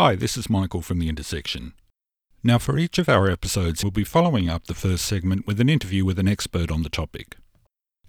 Hi, 0.00 0.14
this 0.14 0.36
is 0.36 0.48
Michael 0.48 0.80
from 0.80 1.00
The 1.00 1.08
Intersection. 1.08 1.72
Now, 2.44 2.58
for 2.58 2.78
each 2.78 3.00
of 3.00 3.08
our 3.08 3.28
episodes, 3.28 3.82
we'll 3.82 3.90
be 3.90 4.04
following 4.04 4.48
up 4.48 4.68
the 4.68 4.74
first 4.74 5.04
segment 5.04 5.44
with 5.44 5.58
an 5.58 5.68
interview 5.68 6.04
with 6.04 6.20
an 6.20 6.28
expert 6.28 6.70
on 6.70 6.84
the 6.84 6.88
topic. 6.88 7.36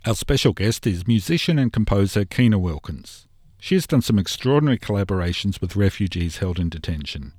Our 0.05 0.13
special 0.13 0.54
guest 0.54 0.86
is 0.86 1.07
musician 1.07 1.57
and 1.57 1.73
composer 1.73 2.25
Keyna 2.25 2.60
Wilkins. 2.60 3.28
She 3.60 3.73
has 3.73 3.88
done 3.88 4.04
some 4.04 4.20
extraordinary 4.20 4.78
collaborations 4.78 5.60
with 5.62 5.75
refugees 5.75 6.38
held 6.38 6.60
in 6.60 6.70
detention. 6.70 7.33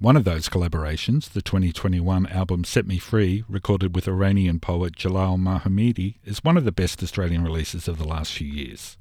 One 0.00 0.16
of 0.16 0.24
those 0.24 0.48
collaborations, 0.48 1.30
the 1.30 1.40
2021 1.40 2.26
album 2.26 2.64
Set 2.64 2.84
Me 2.84 2.98
Free, 2.98 3.44
recorded 3.48 3.94
with 3.94 4.08
Iranian 4.08 4.58
poet 4.58 4.96
Jalal 4.96 5.38
Mahamede, 5.38 6.16
is 6.24 6.42
one 6.42 6.56
of 6.56 6.64
the 6.64 6.72
best 6.72 7.00
Australian 7.00 7.44
releases 7.44 7.86
of 7.86 7.98
the 7.98 8.08
last 8.08 8.32
few 8.32 8.48
years. 8.48 8.96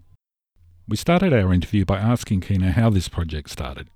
We 0.88 0.98
started 0.98 1.34
our 1.34 1.52
interview 1.52 1.84
by 1.84 1.98
asking 1.98 2.42
Keyna 2.42 2.74
how 2.74 2.92
this 2.92 3.10
project 3.10 3.50
started. 3.50 3.90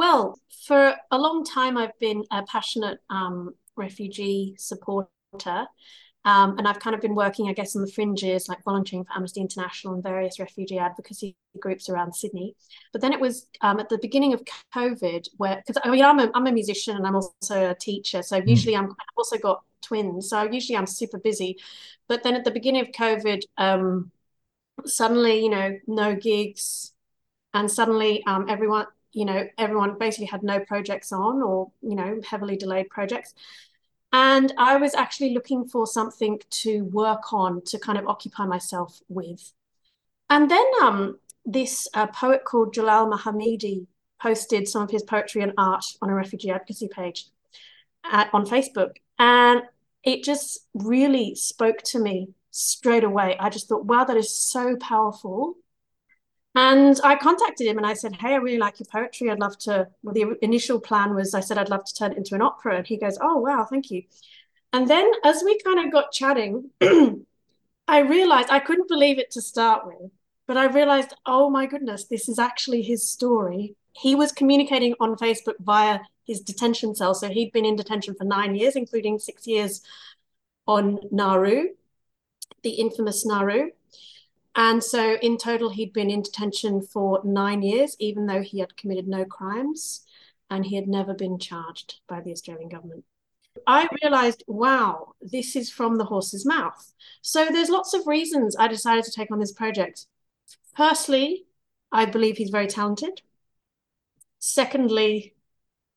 Well, 0.00 0.40
for 0.66 0.94
a 1.10 1.18
long 1.18 1.44
time, 1.44 1.76
I've 1.76 1.98
been 1.98 2.24
a 2.30 2.42
passionate 2.44 3.00
um, 3.10 3.54
refugee 3.76 4.54
supporter. 4.56 5.66
Um, 6.24 6.56
and 6.56 6.66
I've 6.66 6.80
kind 6.80 6.94
of 6.94 7.02
been 7.02 7.14
working, 7.14 7.50
I 7.50 7.52
guess, 7.52 7.76
on 7.76 7.82
the 7.82 7.92
fringes, 7.92 8.48
like 8.48 8.64
volunteering 8.64 9.04
for 9.04 9.12
Amnesty 9.14 9.42
International 9.42 9.92
and 9.92 10.02
various 10.02 10.40
refugee 10.40 10.78
advocacy 10.78 11.36
groups 11.58 11.90
around 11.90 12.14
Sydney. 12.14 12.56
But 12.94 13.02
then 13.02 13.12
it 13.12 13.20
was 13.20 13.46
um, 13.60 13.78
at 13.78 13.90
the 13.90 13.98
beginning 13.98 14.32
of 14.32 14.42
COVID, 14.74 15.28
where 15.36 15.62
because 15.66 15.78
I 15.84 15.90
mean 15.90 16.02
I'm 16.02 16.18
a, 16.18 16.30
I'm 16.34 16.46
a 16.46 16.52
musician 16.52 16.96
and 16.96 17.06
I'm 17.06 17.16
also 17.16 17.70
a 17.70 17.74
teacher, 17.74 18.22
so 18.22 18.40
mm. 18.40 18.48
usually 18.48 18.76
I'm 18.76 18.86
I've 18.86 19.18
also 19.18 19.36
got 19.36 19.62
twins, 19.82 20.30
so 20.30 20.50
usually 20.50 20.78
I'm 20.78 20.86
super 20.86 21.18
busy. 21.18 21.58
But 22.08 22.22
then 22.22 22.36
at 22.36 22.44
the 22.44 22.50
beginning 22.50 22.80
of 22.80 22.88
COVID, 22.88 23.42
um, 23.58 24.10
suddenly 24.86 25.42
you 25.42 25.50
know 25.50 25.78
no 25.86 26.14
gigs, 26.14 26.94
and 27.52 27.70
suddenly 27.70 28.24
um, 28.26 28.46
everyone 28.48 28.86
you 29.12 29.24
know, 29.24 29.46
everyone 29.58 29.98
basically 29.98 30.26
had 30.26 30.42
no 30.42 30.60
projects 30.60 31.12
on 31.12 31.42
or, 31.42 31.70
you 31.82 31.94
know, 31.94 32.20
heavily 32.28 32.56
delayed 32.56 32.90
projects. 32.90 33.34
And 34.12 34.52
I 34.58 34.76
was 34.76 34.94
actually 34.94 35.34
looking 35.34 35.66
for 35.66 35.86
something 35.86 36.40
to 36.50 36.84
work 36.84 37.32
on 37.32 37.62
to 37.66 37.78
kind 37.78 37.98
of 37.98 38.06
occupy 38.08 38.46
myself 38.46 39.00
with. 39.08 39.52
And 40.28 40.50
then 40.50 40.64
um, 40.82 41.18
this 41.44 41.88
uh, 41.94 42.06
poet 42.08 42.44
called 42.44 42.74
Jalal 42.74 43.06
Mahamede 43.06 43.86
posted 44.20 44.68
some 44.68 44.82
of 44.82 44.90
his 44.90 45.02
poetry 45.02 45.42
and 45.42 45.52
art 45.56 45.84
on 46.02 46.10
a 46.10 46.14
refugee 46.14 46.50
advocacy 46.50 46.88
page 46.88 47.26
at, 48.04 48.30
on 48.32 48.46
Facebook. 48.46 48.96
And 49.18 49.62
it 50.02 50.24
just 50.24 50.66
really 50.74 51.34
spoke 51.34 51.82
to 51.86 51.98
me 51.98 52.28
straight 52.50 53.04
away. 53.04 53.36
I 53.38 53.48
just 53.48 53.68
thought, 53.68 53.84
wow, 53.84 54.04
that 54.04 54.16
is 54.16 54.34
so 54.34 54.76
powerful. 54.76 55.54
And 56.54 56.98
I 57.04 57.16
contacted 57.16 57.66
him 57.66 57.78
and 57.78 57.86
I 57.86 57.94
said, 57.94 58.16
Hey, 58.16 58.32
I 58.32 58.36
really 58.36 58.58
like 58.58 58.80
your 58.80 58.88
poetry. 58.90 59.30
I'd 59.30 59.38
love 59.38 59.56
to. 59.58 59.88
Well, 60.02 60.14
the 60.14 60.36
initial 60.42 60.80
plan 60.80 61.14
was 61.14 61.34
I 61.34 61.40
said, 61.40 61.58
I'd 61.58 61.68
love 61.68 61.84
to 61.84 61.94
turn 61.94 62.12
it 62.12 62.18
into 62.18 62.34
an 62.34 62.42
opera. 62.42 62.78
And 62.78 62.86
he 62.86 62.96
goes, 62.96 63.18
Oh, 63.20 63.38
wow, 63.38 63.66
thank 63.68 63.90
you. 63.90 64.02
And 64.72 64.88
then 64.88 65.10
as 65.24 65.42
we 65.44 65.58
kind 65.60 65.84
of 65.84 65.92
got 65.92 66.12
chatting, 66.12 66.70
I 67.88 67.98
realized 68.00 68.50
I 68.50 68.60
couldn't 68.60 68.88
believe 68.88 69.18
it 69.18 69.32
to 69.32 69.42
start 69.42 69.86
with, 69.86 70.12
but 70.46 70.56
I 70.56 70.66
realized, 70.66 71.14
oh 71.26 71.50
my 71.50 71.66
goodness, 71.66 72.04
this 72.04 72.28
is 72.28 72.38
actually 72.38 72.82
his 72.82 73.08
story. 73.08 73.74
He 73.92 74.14
was 74.14 74.30
communicating 74.30 74.94
on 75.00 75.16
Facebook 75.16 75.54
via 75.58 76.00
his 76.24 76.40
detention 76.40 76.94
cell. 76.94 77.14
So 77.14 77.28
he'd 77.28 77.52
been 77.52 77.64
in 77.64 77.74
detention 77.74 78.14
for 78.14 78.24
nine 78.24 78.54
years, 78.54 78.76
including 78.76 79.18
six 79.18 79.46
years 79.46 79.82
on 80.66 81.00
Nauru, 81.10 81.70
the 82.62 82.70
infamous 82.70 83.26
Nauru. 83.26 83.70
And 84.54 84.82
so 84.82 85.16
in 85.22 85.38
total, 85.38 85.70
he'd 85.70 85.92
been 85.92 86.10
in 86.10 86.22
detention 86.22 86.82
for 86.82 87.20
nine 87.24 87.62
years, 87.62 87.96
even 87.98 88.26
though 88.26 88.42
he 88.42 88.58
had 88.58 88.76
committed 88.76 89.06
no 89.06 89.24
crimes 89.24 90.04
and 90.50 90.66
he 90.66 90.76
had 90.76 90.88
never 90.88 91.14
been 91.14 91.38
charged 91.38 92.00
by 92.08 92.20
the 92.20 92.32
Australian 92.32 92.68
government. 92.68 93.04
I 93.66 93.88
realized, 94.02 94.44
wow, 94.46 95.14
this 95.20 95.54
is 95.54 95.70
from 95.70 95.96
the 95.96 96.04
horse's 96.04 96.44
mouth. 96.46 96.92
So 97.22 97.46
there's 97.46 97.68
lots 97.68 97.94
of 97.94 98.06
reasons 98.06 98.56
I 98.58 98.68
decided 98.68 99.04
to 99.04 99.12
take 99.12 99.30
on 99.30 99.38
this 99.38 99.52
project. 99.52 100.06
Firstly, 100.76 101.44
I 101.92 102.06
believe 102.06 102.36
he's 102.36 102.50
very 102.50 102.66
talented. 102.66 103.22
Secondly, 104.38 105.34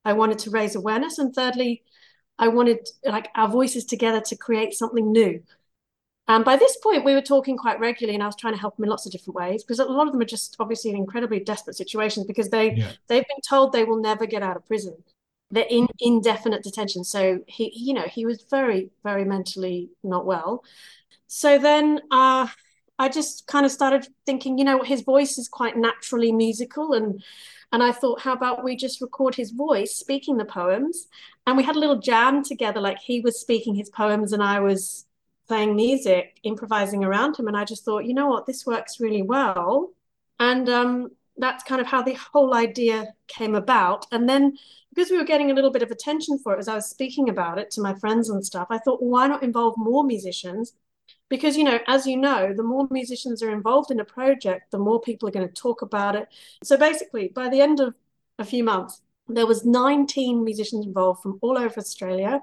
I 0.06 0.14
wanted 0.14 0.40
to 0.40 0.50
raise 0.50 0.76
awareness. 0.76 1.18
And 1.18 1.34
thirdly, 1.34 1.84
I 2.38 2.50
wanted 2.50 2.88
like 3.06 3.30
our 3.36 3.48
voices 3.48 3.86
together 3.86 4.22
to 4.22 4.36
create 4.36 4.74
something 4.74 5.12
new 5.12 5.42
and 6.28 6.46
by 6.46 6.56
this 6.56 6.78
point, 6.78 7.04
we 7.04 7.16
were 7.16 7.22
talking 7.22 7.58
quite 7.58 7.80
regularly, 7.80 8.16
and 8.16 8.24
I 8.24 8.28
was 8.28 8.38
trying 8.38 8.54
to 8.54 8.60
help 8.60 8.78
them 8.78 8.86
in 8.86 8.90
lots 8.90 9.06
of 9.06 9.12
different 9.12 9.36
ways 9.36 9.64
because 9.64 9.80
a 9.80 9.86
lot 9.86 10.08
of 10.08 10.14
them 10.14 10.22
are 10.22 10.26
just 10.26 10.56
obviously 10.60 10.92
in 10.92 10.98
incredibly 10.98 11.42
desperate 11.42 11.76
situations 11.76 12.26
because 12.26 12.50
they 12.50 12.76
yeah. 12.76 12.92
they've 13.08 13.28
been 13.28 13.42
told 13.48 13.74
they 13.74 13.84
will 13.84 14.02
never 14.02 14.26
get 14.26 14.42
out 14.42 14.56
of 14.56 14.66
prison. 14.66 14.96
They're 15.52 15.66
in 15.70 15.88
indefinite 16.00 16.64
detention. 16.64 17.04
So 17.04 17.42
he, 17.48 17.72
you 17.76 17.94
know, 17.94 18.08
he 18.08 18.26
was 18.26 18.44
very, 18.50 18.90
very 19.04 19.26
mentally 19.26 19.90
not 20.04 20.26
well. 20.26 20.64
So 21.28 21.60
then 21.60 22.00
uh, 22.10 22.48
I 22.98 23.10
just 23.10 23.46
kind 23.46 23.66
of 23.66 23.72
started 23.72 24.08
thinking, 24.26 24.58
you 24.58 24.64
know, 24.64 24.82
his 24.82 25.02
voice 25.02 25.38
is 25.38 25.50
quite 25.50 25.78
naturally 25.78 26.32
musical, 26.32 26.94
and 26.94 27.22
and 27.74 27.84
I 27.84 27.92
thought, 27.92 28.22
how 28.22 28.32
about 28.34 28.64
we 28.64 28.78
just 28.78 29.02
record 29.02 29.36
his 29.36 29.52
voice 29.52 29.96
speaking 29.96 30.38
the 30.38 30.46
poems, 30.46 31.08
and 31.46 31.58
we 31.58 31.64
had 31.64 31.76
a 31.76 31.80
little 31.80 32.00
jam 32.00 32.46
together, 32.46 32.80
like 32.80 33.00
he 33.00 33.20
was 33.20 33.42
speaking 33.42 33.76
his 33.76 33.90
poems 33.90 34.32
and 34.32 34.42
I 34.42 34.62
was 34.62 35.06
playing 35.48 35.76
music, 35.76 36.40
improvising 36.44 37.04
around 37.04 37.38
him. 37.38 37.48
And 37.48 37.58
I 37.58 37.66
just 37.66 37.84
thought, 37.84 38.06
you 38.06 38.14
know 38.14 38.28
what, 38.28 38.46
this 38.46 38.66
works 38.66 39.00
really 39.00 39.22
well. 39.22 39.92
And 40.40 40.70
um, 40.70 41.10
that's 41.38 41.64
kind 41.64 41.82
of 41.82 41.88
how 41.88 42.02
the 42.02 42.14
whole 42.14 42.54
idea 42.54 43.14
came 43.28 43.56
about. 43.56 44.06
And 44.12 44.28
then 44.28 44.58
because 44.94 45.10
we 45.10 45.18
were 45.18 45.24
getting 45.24 45.52
a 45.52 45.54
little 45.54 45.72
bit 45.72 45.82
of 45.82 45.92
attention 45.92 46.38
for 46.38 46.54
it 46.54 46.60
as 46.60 46.68
I 46.68 46.76
was 46.76 46.90
speaking 46.90 47.30
about 47.30 47.58
it 47.58 47.72
to 47.72 47.82
my 47.82 47.96
friends 47.96 48.30
and 48.30 48.46
stuff, 48.46 48.68
I 48.70 48.78
thought, 48.78 49.02
well, 49.02 49.12
why 49.12 49.28
not 49.28 49.44
involve 49.44 49.76
more 49.78 50.04
musicians? 50.04 50.74
Because, 51.30 51.58
you 51.58 51.64
know, 51.64 51.80
as 51.88 52.06
you 52.06 52.18
know, 52.18 52.54
the 52.54 52.64
more 52.64 52.88
musicians 52.92 53.42
are 53.42 53.50
involved 53.50 53.90
in 53.90 54.00
a 54.00 54.06
project, 54.06 54.72
the 54.72 54.78
more 54.78 55.02
people 55.02 55.28
are 55.28 55.32
going 55.32 55.48
to 55.48 55.54
talk 55.54 55.82
about 55.82 56.16
it. 56.16 56.28
So 56.64 56.78
basically, 56.78 57.30
by 57.30 57.50
the 57.50 57.60
end 57.60 57.80
of 57.80 57.96
a 58.38 58.46
few 58.46 58.64
months, 58.64 59.02
there 59.28 59.48
was 59.48 59.66
19 59.66 60.44
musicians 60.44 60.86
involved 60.86 61.24
from 61.24 61.40
all 61.42 61.58
over 61.58 61.80
Australia. 61.80 62.42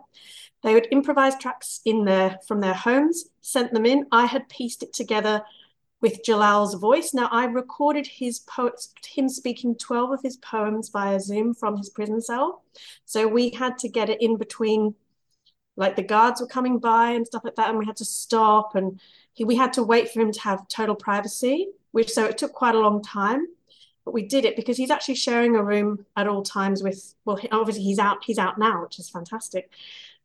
They 0.63 0.75
would 0.75 0.87
improvise 0.87 1.37
tracks 1.37 1.81
in 1.85 2.05
there 2.05 2.39
from 2.47 2.61
their 2.61 2.75
homes, 2.75 3.27
sent 3.41 3.73
them 3.73 3.87
in. 3.87 4.07
I 4.13 4.27
had 4.27 4.49
pieced 4.49 4.83
it 4.83 4.93
together 4.93 5.43
with 6.01 6.23
Jalal's 6.25 6.75
voice. 6.75 7.13
Now 7.13 7.29
I 7.31 7.45
recorded 7.45 8.07
his 8.07 8.41
poets, 8.41 8.93
him 9.07 9.29
speaking 9.29 9.77
12 9.77 10.13
of 10.13 10.23
his 10.23 10.37
poems 10.39 10.89
via 10.89 11.21
Zoom 11.21 11.55
from 11.55 11.77
his 11.77 11.91
prison 11.91 12.21
cell. 12.21 12.63
So 13.05 13.27
we 13.27 13.51
had 13.51 13.79
to 13.79 13.89
get 13.89 14.11
it 14.11 14.21
in 14.23 14.37
between, 14.37 14.95
like 15.77 15.97
the 15.97 16.03
guards 16.03 16.41
were 16.41 16.47
coming 16.47 16.79
by 16.79 17.11
and 17.11 17.27
stuff 17.27 17.45
like 17.45 17.57
that, 17.57 17.69
and 17.69 17.79
we 17.79 17.87
had 17.87 17.97
to 17.97 18.05
stop 18.05 18.75
and 18.75 19.01
he, 19.33 19.45
we 19.45 19.57
had 19.57 19.73
to 19.75 19.83
wait 19.83 20.11
for 20.11 20.21
him 20.21 20.33
to 20.33 20.41
have 20.41 20.69
total 20.69 20.95
privacy, 20.95 21.69
which 21.93 22.11
so 22.11 22.25
it 22.25 22.39
took 22.39 22.53
quite 22.53 22.75
a 22.75 22.81
long 22.81 23.03
time. 23.03 23.47
But 24.05 24.15
we 24.15 24.27
did 24.27 24.47
it 24.47 24.57
because 24.57 24.79
he's 24.79 24.91
actually 24.91 25.17
sharing 25.17 25.57
a 25.57 25.63
room 25.63 26.07
at 26.17 26.27
all 26.27 26.43
times 26.43 26.83
with, 26.83 27.15
well, 27.27 27.39
obviously 27.53 27.85
he's 27.85 27.99
out, 27.99 28.25
he's 28.25 28.39
out 28.39 28.59
now, 28.59 28.83
which 28.83 28.99
is 28.99 29.11
fantastic 29.11 29.71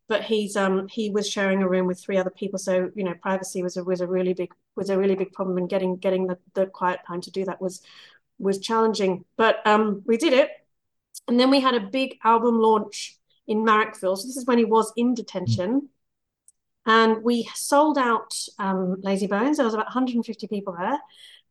but 0.08 0.24
he's 0.24 0.56
um 0.56 0.88
he 0.88 1.10
was 1.10 1.30
sharing 1.30 1.62
a 1.62 1.70
room 1.70 1.88
with 1.88 2.00
three 2.00 2.18
other 2.18 2.30
people 2.30 2.60
so 2.60 2.90
you 2.96 3.04
know 3.04 3.14
privacy 3.22 3.64
was 3.64 3.78
a 3.78 3.84
was 3.84 4.02
a 4.02 4.08
really 4.08 4.34
big 4.34 4.52
was 4.76 4.90
a 4.90 4.98
really 4.98 5.16
big 5.16 5.32
problem 5.32 5.58
and 5.58 5.70
getting 5.70 5.98
getting 5.98 6.28
the, 6.28 6.38
the 6.54 6.66
quiet 6.68 7.00
time 7.08 7.22
to 7.22 7.32
do 7.32 7.46
that 7.46 7.62
was 7.62 7.82
was 8.38 8.60
challenging. 8.60 9.24
But 9.38 9.66
um 9.66 10.04
we 10.06 10.18
did 10.18 10.34
it 10.34 10.50
and 11.28 11.40
then 11.40 11.50
we 11.50 11.60
had 11.60 11.76
a 11.76 11.80
big 11.80 12.18
album 12.24 12.60
launch 12.60 13.18
in 13.48 13.60
Marrickville 13.64 14.18
so 14.18 14.28
this 14.28 14.38
is 14.38 14.46
when 14.46 14.58
he 14.58 14.66
was 14.66 14.92
in 14.96 15.14
detention. 15.14 15.90
And 16.88 17.24
we 17.24 17.50
sold 17.56 17.98
out 17.98 18.36
um, 18.60 18.98
Lazy 19.02 19.26
Bones. 19.26 19.58
There 19.58 19.66
was 19.66 19.74
about 19.74 19.88
150 19.88 20.46
people 20.46 20.76
there. 20.78 21.00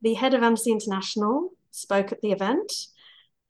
The 0.01 0.15
head 0.15 0.33
of 0.33 0.45
Amnesty 0.45 0.71
International 0.71 1.51
spoke 1.73 2.13
at 2.13 2.21
the 2.21 2.31
event 2.31 2.73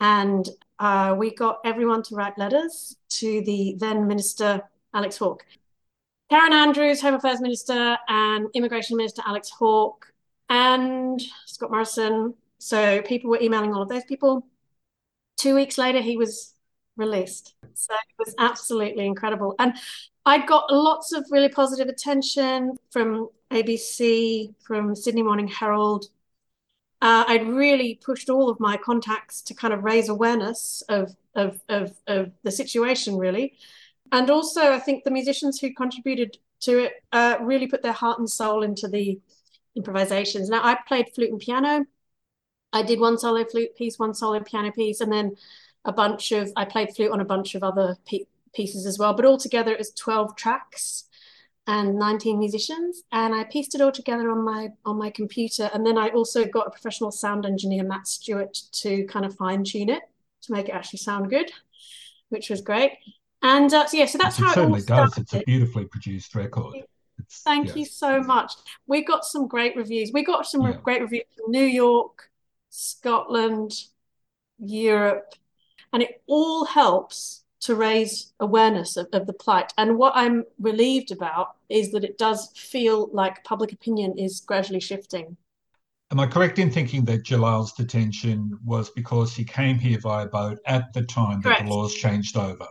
and 0.01 0.49
uh, 0.79 1.15
we 1.19 1.35
got 1.35 1.59
everyone 1.65 2.03
to 2.05 2.15
write 2.15 2.39
letters 2.39 2.97
to 3.09 3.43
the 3.43 3.77
then 3.79 4.07
minister 4.07 4.63
Alex 4.95 5.19
Hawke. 5.19 5.45
Karen 6.31 6.53
Andrews, 6.53 7.03
Home 7.03 7.15
Affairs 7.15 7.41
Minister, 7.41 7.99
and 8.09 8.49
Immigration 8.55 8.97
Minister 8.97 9.23
Alex 9.27 9.51
Hawke, 9.51 10.13
and 10.49 11.21
Scott 11.47 11.71
Morrison. 11.71 12.35
So 12.59 13.03
people 13.03 13.31
were 13.31 13.41
emailing 13.41 13.75
all 13.75 13.83
of 13.83 13.89
those 13.89 14.05
people. 14.05 14.47
Two 15.37 15.55
weeks 15.55 15.77
later, 15.77 16.01
he 16.01 16.17
was 16.17 16.55
released. 16.97 17.55
So 17.75 17.95
it 17.95 18.19
was 18.19 18.35
absolutely 18.39 19.05
incredible. 19.07 19.55
And 19.59 19.75
I 20.25 20.45
got 20.47 20.73
lots 20.73 21.13
of 21.13 21.27
really 21.31 21.49
positive 21.49 21.89
attention 21.89 22.77
from 22.91 23.29
ABC, 23.51 24.55
from 24.67 24.95
Sydney 24.95 25.23
Morning 25.23 25.49
Herald. 25.49 26.07
Uh, 27.03 27.25
I'd 27.29 27.47
really 27.47 28.01
pushed 28.03 28.31
all 28.31 28.49
of 28.49 28.59
my 28.61 28.79
contacts 28.79 29.43
to 29.43 29.55
kind 29.55 29.75
of 29.75 29.85
raise 29.85 30.09
awareness 30.09 30.83
of, 30.89 31.15
of, 31.35 31.61
of, 31.69 31.93
of 32.07 32.33
the 32.43 32.51
situation, 32.51 33.19
really. 33.19 33.55
And 34.13 34.31
also, 34.31 34.73
I 34.73 34.79
think 34.79 35.05
the 35.05 35.11
musicians 35.11 35.59
who 35.59 35.75
contributed 35.75 36.39
to 36.61 36.85
it 36.85 36.93
uh, 37.13 37.37
really 37.41 37.67
put 37.67 37.83
their 37.83 37.93
heart 37.93 38.19
and 38.19 38.31
soul 38.31 38.63
into 38.63 38.89
the 38.89 39.21
improvisations. 39.77 40.49
Now, 40.49 40.63
I 40.63 40.79
played 40.87 41.11
flute 41.15 41.31
and 41.31 41.41
piano. 41.41 41.85
I 42.73 42.83
did 42.83 43.01
one 43.01 43.19
solo 43.19 43.45
flute 43.45 43.77
piece, 43.77 43.99
one 43.99 44.15
solo 44.15 44.41
piano 44.41 44.73
piece, 44.73 45.01
and 45.01 45.13
then 45.13 45.37
a 45.85 45.93
bunch 45.93 46.33
of, 46.33 46.53
I 46.57 46.65
played 46.65 46.95
flute 46.95 47.13
on 47.13 47.21
a 47.21 47.25
bunch 47.25 47.55
of 47.55 47.63
other 47.63 47.97
pieces 48.55 48.87
as 48.87 48.99
well, 48.99 49.15
but 49.15 49.25
altogether 49.25 49.73
it 49.73 49.79
was 49.79 49.93
12 49.93 50.37
tracks 50.37 51.05
and 51.67 51.99
19 51.99 52.39
musicians 52.39 53.03
and 53.11 53.35
I 53.35 53.45
pieced 53.45 53.75
it 53.75 53.81
all 53.81 53.93
together 53.93 54.31
on 54.31 54.45
my 54.45 54.69
on 54.85 54.99
my 54.99 55.11
computer 55.11 55.71
and 55.73 55.87
then 55.87 55.97
I 55.97 56.09
also 56.09 56.45
got 56.45 56.67
a 56.67 56.71
professional 56.71 57.11
sound 57.11 57.47
engineer 57.47 57.85
Matt 57.85 58.07
Stewart 58.07 58.53
to 58.73 59.05
kind 59.07 59.25
of 59.25 59.35
fine 59.35 59.65
tune 59.65 59.89
it 59.89 60.03
to 60.43 60.53
make 60.53 60.69
it 60.69 60.75
actually 60.75 60.99
sound 60.99 61.31
good 61.31 61.51
which 62.29 62.51
was 62.51 62.61
great 62.61 62.93
and 63.45 63.73
uh, 63.73 63.87
so 63.87 63.97
yeah 63.97 64.07
so 64.07 64.19
that's 64.19 64.39
it 64.39 64.43
how 64.43 64.51
it 64.51 64.55
certainly 64.55 64.83
does 64.83 65.17
it's 65.17 65.35
a 65.35 65.43
beautifully 65.47 65.85
produced 65.85 66.35
record 66.35 66.75
it's, 67.19 67.43
thank 67.43 67.69
yes. 67.69 67.77
you 67.77 67.85
so 67.85 68.21
much 68.21 68.53
we 68.87 69.05
got 69.05 69.25
some 69.25 69.47
great 69.47 69.77
reviews 69.77 70.11
we 70.13 70.25
got 70.25 70.47
some 70.47 70.63
yeah. 70.63 70.73
great 70.83 71.01
reviews 71.01 71.25
from 71.37 71.51
New 71.53 71.65
York 71.65 72.31
Scotland 72.71 73.73
Europe 74.59 75.35
and 75.93 76.03
it 76.03 76.23
all 76.27 76.65
helps 76.65 77.45
to 77.65 77.75
raise 77.75 78.33
awareness 78.41 78.99
of, 78.99 79.07
of 79.15 79.27
the 79.27 79.33
plight. 79.33 79.73
And 79.79 79.97
what 79.97 80.13
I'm 80.15 80.45
relieved 80.61 81.13
about 81.13 81.57
is 81.71 81.93
that 81.93 82.05
it 82.05 82.19
does 82.19 82.51
feel 82.55 83.09
like 83.13 83.43
public 83.43 83.73
opinion 83.73 84.19
is 84.19 84.41
gradually 84.41 84.81
shifting. 84.81 85.37
Am 86.11 86.21
I 86.21 86.27
correct 86.27 86.59
in 86.59 86.71
thinking 86.71 87.07
that 87.07 87.25
Jalal's 87.25 87.73
detention 87.73 88.59
was 88.67 88.91
because 88.91 89.35
he 89.35 89.45
came 89.45 89.79
here 89.79 89.99
via 89.99 90.27
boat 90.27 90.59
at 90.67 90.93
the 90.93 91.03
time 91.03 91.41
Correct. 91.41 91.61
that 91.61 91.65
the 91.65 91.75
laws 91.75 91.95
changed 91.95 92.37
over? 92.37 92.67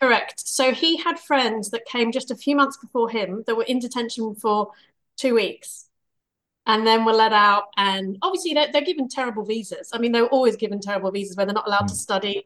Correct. 0.00 0.46
So 0.46 0.72
he 0.72 0.96
had 0.96 1.18
friends 1.18 1.70
that 1.70 1.84
came 1.84 2.12
just 2.12 2.30
a 2.30 2.36
few 2.36 2.54
months 2.54 2.76
before 2.76 3.10
him 3.10 3.44
that 3.46 3.56
were 3.56 3.64
in 3.64 3.80
detention 3.80 4.34
for 4.34 4.70
two 5.16 5.34
weeks 5.34 5.86
and 6.66 6.86
then 6.86 7.04
were 7.04 7.12
let 7.12 7.32
out. 7.32 7.64
And 7.76 8.18
obviously, 8.22 8.54
they're, 8.54 8.70
they're 8.72 8.82
given 8.82 9.08
terrible 9.08 9.44
visas. 9.44 9.90
I 9.92 9.98
mean, 9.98 10.12
they're 10.12 10.26
always 10.26 10.56
given 10.56 10.80
terrible 10.80 11.10
visas 11.10 11.36
where 11.36 11.46
they're 11.46 11.54
not 11.54 11.66
allowed 11.66 11.84
mm. 11.84 11.88
to 11.88 11.94
study 11.94 12.44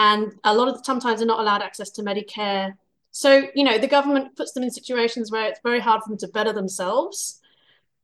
and 0.00 0.32
a 0.44 0.54
lot 0.54 0.68
of 0.68 0.78
the, 0.78 0.84
sometimes 0.84 1.18
they're 1.18 1.26
not 1.26 1.40
allowed 1.40 1.60
access 1.60 1.90
to 1.90 2.02
Medicare. 2.02 2.72
So 3.10 3.48
you 3.54 3.64
know 3.64 3.76
the 3.76 3.86
government 3.86 4.34
puts 4.34 4.52
them 4.52 4.62
in 4.62 4.70
situations 4.70 5.30
where 5.30 5.46
it's 5.48 5.60
very 5.62 5.80
hard 5.80 6.02
for 6.02 6.08
them 6.08 6.18
to 6.18 6.28
better 6.28 6.54
themselves. 6.54 7.40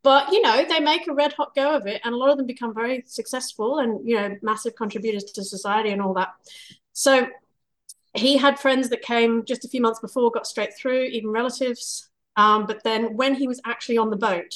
But 0.03 0.31
you 0.31 0.43
know 0.43 0.65
they 0.69 0.81
make 0.81 1.09
a 1.09 1.15
red 1.15 1.33
hot 1.33 1.55
go 1.55 1.75
of 1.75 1.87
it, 1.87 2.03
and 2.05 2.15
a 2.15 2.19
lot 2.19 2.29
of 2.31 2.37
them 2.37 2.47
become 2.47 2.75
very 2.75 3.05
successful 3.07 3.79
and 3.79 4.07
you 4.07 4.17
know 4.17 4.37
massive 4.43 4.77
contributors 4.77 5.25
to 5.25 5.43
society 5.43 5.91
and 5.91 6.03
all 6.03 6.13
that. 6.15 6.35
So 6.93 7.29
he 8.17 8.37
had 8.37 8.59
friends 8.59 8.89
that 8.91 9.03
came 9.03 9.45
just 9.45 9.65
a 9.65 9.69
few 9.69 9.81
months 9.81 10.01
before, 10.01 10.31
got 10.31 10.47
straight 10.47 10.77
through, 10.77 11.05
even 11.05 11.31
relatives. 11.31 12.09
Um, 12.37 12.67
but 12.67 12.83
then 12.85 13.17
when 13.17 13.35
he 13.35 13.49
was 13.49 13.61
actually 13.65 13.99
on 13.99 14.11
the 14.11 14.17
boat 14.17 14.55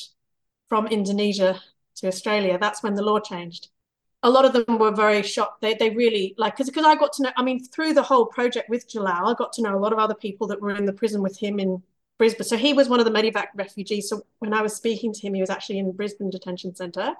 from 0.69 0.87
Indonesia 0.87 1.61
to 1.97 2.09
Australia, 2.09 2.59
that's 2.59 2.83
when 2.83 2.95
the 2.95 3.03
law 3.03 3.21
changed 3.21 3.69
a 4.23 4.31
lot 4.31 4.45
of 4.45 4.53
them 4.53 4.79
were 4.79 4.91
very 4.91 5.23
shocked. 5.23 5.61
They 5.61 5.75
they 5.75 5.91
really 5.91 6.35
like 6.37 6.57
because 6.57 6.71
I 6.77 6.95
got 6.95 7.13
to 7.15 7.23
know. 7.25 7.31
I 7.37 7.43
mean, 7.43 7.65
through 7.65 7.95
the 7.95 8.03
whole 8.03 8.27
project 8.27 8.69
with 8.69 8.89
Jalal, 8.89 9.29
I 9.29 9.35
got 9.35 9.53
to 9.55 9.63
know 9.63 9.75
a 9.77 9.81
lot 9.81 9.93
of 9.93 9.99
other 9.99 10.15
people 10.15 10.47
that 10.49 10.61
were 10.61 10.75
in 10.75 10.85
the 10.85 10.93
prison 10.93 11.23
with 11.23 11.39
him 11.39 11.59
in 11.59 11.83
Brisbane. 12.19 12.45
So 12.47 12.57
he 12.57 12.73
was 12.73 12.89
one 12.89 13.01
of 13.01 13.07
the 13.07 13.13
Medevac 13.13 13.47
refugees. 13.55 14.09
So 14.09 14.23
when 14.39 14.53
I 14.53 14.63
was 14.63 14.75
speaking 14.75 15.13
to 15.15 15.21
him, 15.21 15.35
he 15.35 15.41
was 15.41 15.51
actually 15.51 15.79
in 15.79 15.93
Brisbane 15.93 16.31
Detention 16.31 16.75
Centre. 16.75 17.15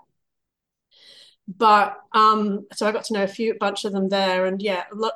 But 1.49 1.99
um, 2.13 2.67
so 2.75 2.87
I 2.87 2.93
got 2.93 3.05
to 3.05 3.15
know 3.15 3.25
a 3.25 3.29
few, 3.29 3.55
bunch 3.59 3.85
of 3.85 3.93
them 3.93 4.09
there, 4.09 4.47
and 4.47 4.61
yeah, 4.63 4.85
a 4.93 4.95
lot, 4.95 5.15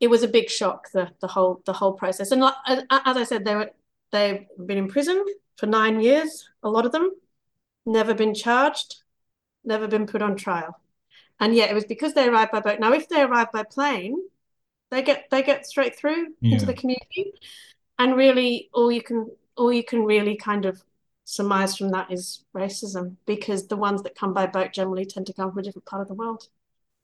it 0.00 0.08
was 0.08 0.22
a 0.22 0.28
big 0.28 0.48
shock 0.48 0.90
the 0.92 1.10
the 1.20 1.28
whole 1.28 1.62
the 1.64 1.72
whole 1.72 1.92
process. 1.92 2.30
And 2.30 2.42
as 2.44 3.16
I 3.16 3.24
said, 3.24 3.44
they 3.44 3.56
were 3.56 3.70
they've 4.12 4.46
been 4.64 4.78
in 4.78 4.88
prison 4.88 5.24
for 5.56 5.66
nine 5.66 6.00
years. 6.00 6.48
A 6.62 6.68
lot 6.68 6.86
of 6.86 6.92
them 6.92 7.10
never 7.84 8.14
been 8.14 8.34
charged 8.34 9.02
never 9.64 9.86
been 9.86 10.06
put 10.06 10.22
on 10.22 10.36
trial. 10.36 10.80
And 11.40 11.54
yet 11.54 11.70
it 11.70 11.74
was 11.74 11.84
because 11.84 12.14
they 12.14 12.26
arrived 12.26 12.50
by 12.50 12.60
boat. 12.60 12.80
Now, 12.80 12.92
if 12.92 13.08
they 13.08 13.22
arrive 13.22 13.52
by 13.52 13.62
plane, 13.62 14.16
they 14.90 15.02
get 15.02 15.26
they 15.30 15.42
get 15.42 15.66
straight 15.66 15.96
through 15.96 16.34
yeah. 16.40 16.54
into 16.54 16.66
the 16.66 16.74
community. 16.74 17.34
And 17.98 18.16
really 18.16 18.70
all 18.72 18.90
you 18.90 19.02
can 19.02 19.30
all 19.56 19.72
you 19.72 19.84
can 19.84 20.04
really 20.04 20.36
kind 20.36 20.64
of 20.64 20.82
surmise 21.24 21.76
from 21.76 21.90
that 21.90 22.10
is 22.10 22.44
racism, 22.54 23.16
because 23.26 23.66
the 23.66 23.76
ones 23.76 24.02
that 24.02 24.16
come 24.16 24.32
by 24.32 24.46
boat 24.46 24.72
generally 24.72 25.04
tend 25.04 25.26
to 25.26 25.32
come 25.32 25.50
from 25.50 25.58
a 25.58 25.62
different 25.62 25.84
part 25.84 26.02
of 26.02 26.08
the 26.08 26.14
world. 26.14 26.48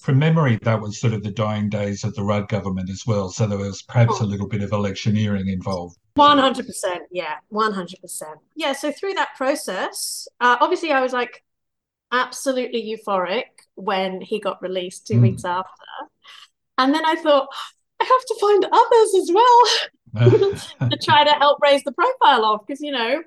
From 0.00 0.18
memory, 0.18 0.58
that 0.62 0.80
was 0.80 1.00
sort 1.00 1.14
of 1.14 1.22
the 1.22 1.30
dying 1.30 1.68
days 1.70 2.04
of 2.04 2.14
the 2.14 2.22
Rudd 2.22 2.48
government 2.48 2.90
as 2.90 3.04
well. 3.06 3.30
So 3.30 3.46
there 3.46 3.58
was 3.58 3.82
perhaps 3.82 4.16
oh. 4.20 4.24
a 4.24 4.26
little 4.26 4.48
bit 4.48 4.62
of 4.62 4.72
electioneering 4.72 5.48
involved. 5.48 5.96
100%. 6.18 6.64
Yeah, 7.10 7.36
100%. 7.52 8.22
Yeah. 8.54 8.72
So 8.72 8.92
through 8.92 9.14
that 9.14 9.30
process, 9.36 10.28
uh, 10.40 10.56
obviously, 10.60 10.92
I 10.92 11.00
was 11.00 11.12
like, 11.12 11.42
absolutely 12.12 12.82
euphoric 12.82 13.44
when 13.74 14.20
he 14.20 14.38
got 14.40 14.62
released 14.62 15.06
two 15.06 15.14
mm. 15.14 15.22
weeks 15.22 15.44
after. 15.44 15.68
And 16.78 16.94
then 16.94 17.04
I 17.04 17.16
thought, 17.16 17.48
I 18.00 18.04
have 18.04 18.24
to 18.26 18.36
find 18.40 18.64
others 18.64 19.14
as 19.20 19.30
well 19.32 20.90
to 20.90 20.98
try 21.02 21.24
to 21.24 21.30
help 21.30 21.58
raise 21.62 21.82
the 21.82 21.92
profile 21.92 22.44
of, 22.44 22.60
because, 22.66 22.80
you 22.80 22.92
know, 22.92 23.22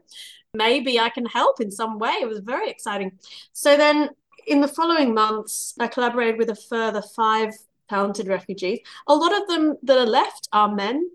maybe 0.54 1.00
I 1.00 1.10
can 1.10 1.26
help 1.26 1.60
in 1.60 1.72
some 1.72 2.00
way. 2.00 2.14
It 2.22 2.28
was 2.28 2.40
very 2.40 2.70
exciting. 2.70 3.20
So 3.54 3.78
then 3.78 4.10
in 4.48 4.62
the 4.62 4.68
following 4.68 5.14
months, 5.14 5.76
I 5.80 5.88
collaborated 5.88 6.38
with 6.38 6.50
a 6.50 6.56
further 6.56 7.02
five 7.02 7.54
talented 7.90 8.28
refugees. 8.28 8.80
A 9.08 9.16
lot 9.16 9.40
of 9.40 9.48
them 9.48 9.76
that 9.84 9.98
are 9.98 10.06
left 10.06 10.48
are 10.52 10.74
men. 10.74 11.10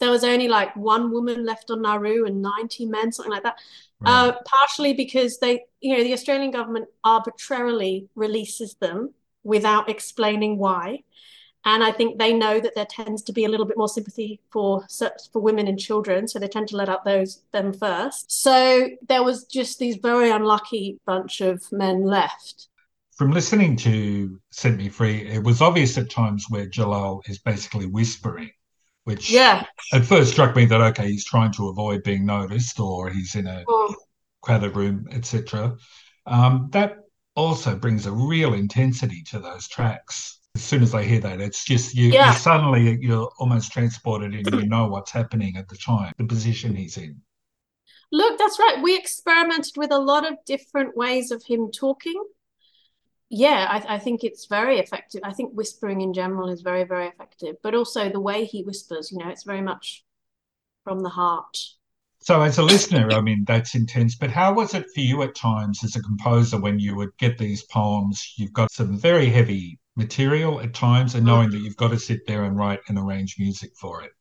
There 0.00 0.10
was 0.10 0.24
only 0.24 0.48
like 0.48 0.74
one 0.74 1.12
woman 1.12 1.44
left 1.44 1.70
on 1.70 1.82
Nauru 1.82 2.26
and 2.26 2.42
90 2.42 2.86
men, 2.86 3.12
something 3.12 3.32
like 3.32 3.44
that. 3.44 3.58
Uh, 4.04 4.32
partially 4.44 4.94
because 4.94 5.38
they, 5.38 5.64
you 5.80 5.96
know, 5.96 6.02
the 6.02 6.12
Australian 6.12 6.50
government 6.50 6.88
arbitrarily 7.04 8.08
releases 8.16 8.74
them 8.80 9.14
without 9.44 9.88
explaining 9.88 10.58
why. 10.58 11.04
And 11.64 11.84
I 11.84 11.92
think 11.92 12.18
they 12.18 12.32
know 12.32 12.58
that 12.60 12.74
there 12.74 12.86
tends 12.86 13.22
to 13.22 13.32
be 13.32 13.44
a 13.44 13.48
little 13.48 13.66
bit 13.66 13.78
more 13.78 13.88
sympathy 13.88 14.40
for 14.50 14.84
for 15.32 15.40
women 15.40 15.68
and 15.68 15.78
children, 15.78 16.26
so 16.26 16.38
they 16.38 16.48
tend 16.48 16.68
to 16.68 16.76
let 16.76 16.88
out 16.88 17.04
those 17.04 17.42
them 17.52 17.72
first. 17.72 18.32
So 18.32 18.90
there 19.08 19.22
was 19.22 19.44
just 19.44 19.78
these 19.78 19.96
very 19.96 20.30
unlucky 20.30 20.98
bunch 21.06 21.40
of 21.40 21.62
men 21.70 22.04
left. 22.04 22.68
From 23.16 23.30
listening 23.30 23.76
to 23.78 24.40
Set 24.50 24.74
Me 24.74 24.88
Free, 24.88 25.28
it 25.28 25.44
was 25.44 25.60
obvious 25.60 25.96
at 25.98 26.10
times 26.10 26.46
where 26.48 26.66
Jalal 26.66 27.22
is 27.26 27.38
basically 27.38 27.86
whispering 27.86 28.50
which 29.04 29.30
yeah 29.30 29.66
at 29.92 30.04
first 30.04 30.32
struck 30.32 30.54
me 30.54 30.64
that 30.64 30.80
okay 30.80 31.10
he's 31.10 31.24
trying 31.24 31.52
to 31.52 31.68
avoid 31.68 32.02
being 32.02 32.24
noticed 32.24 32.78
or 32.78 33.10
he's 33.10 33.34
in 33.34 33.46
a 33.46 33.64
oh. 33.68 33.94
crowded 34.40 34.76
room 34.76 35.06
etc 35.10 35.76
um, 36.26 36.68
that 36.70 36.98
also 37.34 37.74
brings 37.74 38.06
a 38.06 38.12
real 38.12 38.54
intensity 38.54 39.22
to 39.22 39.38
those 39.38 39.66
tracks 39.68 40.38
as 40.54 40.62
soon 40.62 40.82
as 40.82 40.94
i 40.94 41.02
hear 41.02 41.20
that 41.20 41.40
it's 41.40 41.64
just 41.64 41.94
you, 41.94 42.08
yeah. 42.08 42.32
you 42.32 42.38
suddenly 42.38 42.98
you're 43.00 43.30
almost 43.38 43.72
transported 43.72 44.34
and 44.34 44.60
you 44.60 44.68
know 44.68 44.86
what's 44.86 45.10
happening 45.10 45.56
at 45.56 45.68
the 45.68 45.76
time 45.76 46.12
the 46.18 46.24
position 46.24 46.74
he's 46.74 46.96
in 46.96 47.20
look 48.10 48.38
that's 48.38 48.58
right 48.58 48.82
we 48.82 48.96
experimented 48.96 49.72
with 49.76 49.90
a 49.90 49.98
lot 49.98 50.30
of 50.30 50.36
different 50.46 50.96
ways 50.96 51.30
of 51.30 51.42
him 51.44 51.70
talking 51.70 52.22
yeah, 53.34 53.66
I, 53.70 53.94
I, 53.94 53.98
think 53.98 54.24
it's 54.24 54.44
very 54.44 54.78
effective. 54.78 55.22
I 55.24 55.32
think 55.32 55.54
whispering 55.54 56.02
in 56.02 56.12
general 56.12 56.50
is 56.50 56.60
very, 56.60 56.84
very 56.84 57.06
effective, 57.08 57.56
but 57.62 57.74
also 57.74 58.10
the 58.10 58.20
way 58.20 58.44
he 58.44 58.62
whispers, 58.62 59.10
you 59.10 59.16
know, 59.16 59.30
it's 59.30 59.44
very 59.44 59.62
much 59.62 60.04
from 60.84 61.00
the 61.00 61.08
heart. 61.08 61.56
So, 62.20 62.42
as 62.42 62.58
a 62.58 62.62
listener, 62.62 63.10
I 63.10 63.22
mean, 63.22 63.44
that's 63.46 63.74
intense. 63.74 64.16
But 64.16 64.30
how 64.30 64.52
was 64.52 64.74
it 64.74 64.84
for 64.94 65.00
you 65.00 65.22
at 65.22 65.34
times 65.34 65.82
as 65.82 65.96
a 65.96 66.02
composer 66.02 66.60
when 66.60 66.78
you 66.78 66.94
would 66.94 67.16
get 67.16 67.38
these 67.38 67.62
poems? 67.64 68.34
You've 68.36 68.52
got 68.52 68.70
some 68.70 68.98
very 68.98 69.30
heavy 69.30 69.78
material 69.96 70.60
at 70.60 70.74
times, 70.74 71.14
and 71.14 71.24
knowing 71.26 71.50
that 71.50 71.58
you've 71.58 71.76
got 71.76 71.90
to 71.90 71.98
sit 71.98 72.26
there 72.26 72.44
and 72.44 72.56
write 72.56 72.80
and 72.88 72.98
arrange 72.98 73.36
music 73.38 73.72
for 73.80 74.02
it. 74.02 74.12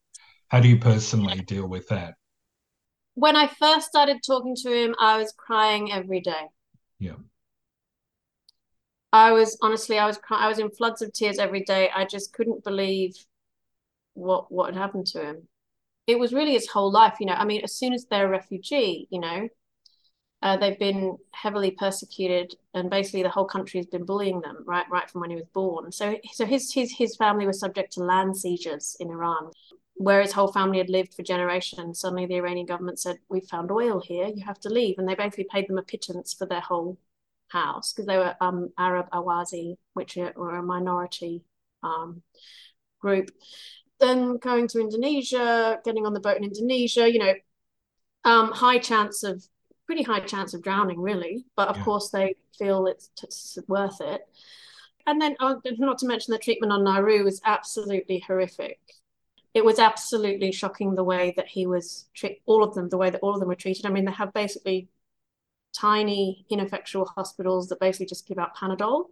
How 0.49 0.59
do 0.59 0.67
you 0.67 0.77
personally 0.77 1.41
deal 1.41 1.67
with 1.67 1.87
that? 1.89 2.15
When 3.15 3.35
I 3.35 3.47
first 3.47 3.87
started 3.87 4.17
talking 4.25 4.55
to 4.63 4.71
him, 4.71 4.95
I 4.99 5.17
was 5.17 5.33
crying 5.37 5.91
every 5.91 6.21
day. 6.21 6.47
Yeah 6.99 7.15
I 9.13 9.31
was 9.31 9.57
honestly, 9.61 9.97
I 9.99 10.05
was 10.05 10.19
I 10.29 10.47
was 10.47 10.59
in 10.59 10.69
floods 10.71 11.01
of 11.01 11.11
tears 11.13 11.37
every 11.37 11.63
day. 11.63 11.89
I 11.93 12.05
just 12.05 12.33
couldn't 12.33 12.63
believe 12.63 13.15
what 14.13 14.51
what 14.51 14.73
had 14.73 14.81
happened 14.81 15.07
to 15.07 15.21
him. 15.21 15.47
It 16.07 16.19
was 16.19 16.33
really 16.33 16.53
his 16.53 16.67
whole 16.69 16.91
life, 16.91 17.17
you 17.19 17.25
know. 17.25 17.33
I 17.33 17.45
mean, 17.45 17.61
as 17.63 17.73
soon 17.77 17.93
as 17.93 18.05
they're 18.05 18.27
a 18.27 18.29
refugee, 18.29 19.07
you 19.11 19.19
know, 19.19 19.49
uh, 20.41 20.57
they've 20.57 20.79
been 20.79 21.17
heavily 21.31 21.71
persecuted, 21.71 22.55
and 22.73 22.89
basically 22.89 23.21
the 23.23 23.29
whole 23.29 23.45
country 23.45 23.79
has 23.79 23.85
been 23.85 24.05
bullying 24.05 24.41
them 24.41 24.63
right 24.65 24.85
right 24.89 25.09
from 25.09 25.21
when 25.21 25.29
he 25.29 25.35
was 25.35 25.45
born. 25.53 25.91
So 25.91 26.17
so 26.33 26.45
his 26.45 26.73
his 26.73 26.91
his 26.91 27.15
family 27.15 27.45
was 27.45 27.59
subject 27.59 27.93
to 27.93 28.03
land 28.03 28.35
seizures 28.37 28.97
in 28.99 29.09
Iran, 29.09 29.51
where 29.95 30.21
his 30.21 30.31
whole 30.31 30.51
family 30.51 30.79
had 30.79 30.89
lived 30.89 31.13
for 31.13 31.21
generations. 31.21 31.99
Suddenly, 31.99 32.25
the 32.25 32.37
Iranian 32.37 32.65
government 32.65 32.99
said, 32.99 33.19
"We've 33.29 33.45
found 33.45 33.71
oil 33.71 34.01
here. 34.01 34.27
You 34.27 34.43
have 34.45 34.59
to 34.61 34.69
leave," 34.69 34.97
and 34.97 35.07
they 35.07 35.15
basically 35.15 35.47
paid 35.51 35.67
them 35.67 35.77
a 35.77 35.83
pittance 35.83 36.33
for 36.33 36.47
their 36.47 36.61
whole 36.61 36.97
house 37.49 37.93
because 37.93 38.07
they 38.07 38.17
were 38.17 38.35
um, 38.41 38.69
Arab 38.77 39.09
Ahwazi, 39.11 39.77
which 39.93 40.15
were 40.15 40.57
a 40.57 40.63
minority 40.63 41.43
um, 41.83 42.23
group. 42.99 43.31
Then 43.99 44.37
going 44.37 44.67
to 44.69 44.79
Indonesia, 44.79 45.79
getting 45.85 46.07
on 46.07 46.13
the 46.13 46.19
boat 46.19 46.37
in 46.37 46.43
Indonesia, 46.43 47.11
you 47.11 47.19
know, 47.19 47.33
um, 48.23 48.51
high 48.51 48.79
chance 48.79 49.23
of 49.23 49.45
pretty 49.91 50.03
high 50.03 50.21
chance 50.21 50.53
of 50.53 50.61
drowning, 50.61 51.01
really. 51.01 51.43
But 51.57 51.67
of 51.67 51.75
yeah. 51.75 51.83
course, 51.83 52.11
they 52.11 52.35
feel 52.57 52.87
it's, 52.87 53.09
it's 53.21 53.57
worth 53.67 53.99
it. 53.99 54.21
And 55.05 55.21
then, 55.21 55.35
uh, 55.41 55.55
not 55.79 55.97
to 55.97 56.07
mention 56.07 56.31
the 56.31 56.37
treatment 56.37 56.71
on 56.71 56.85
Nauru 56.85 57.25
was 57.25 57.41
absolutely 57.43 58.19
horrific. 58.19 58.79
It 59.53 59.65
was 59.65 59.79
absolutely 59.79 60.53
shocking 60.53 60.95
the 60.95 61.03
way 61.03 61.33
that 61.35 61.49
he 61.49 61.65
was 61.65 62.05
treated, 62.13 62.37
all 62.45 62.63
of 62.63 62.73
them, 62.73 62.87
the 62.87 62.97
way 62.97 63.09
that 63.09 63.19
all 63.19 63.33
of 63.33 63.41
them 63.41 63.49
were 63.49 63.55
treated. 63.55 63.85
I 63.85 63.89
mean, 63.89 64.05
they 64.05 64.13
have 64.13 64.31
basically 64.31 64.87
tiny, 65.77 66.45
ineffectual 66.49 67.03
hospitals 67.05 67.67
that 67.67 67.81
basically 67.81 68.05
just 68.05 68.25
give 68.25 68.39
out 68.39 68.55
Panadol, 68.55 69.07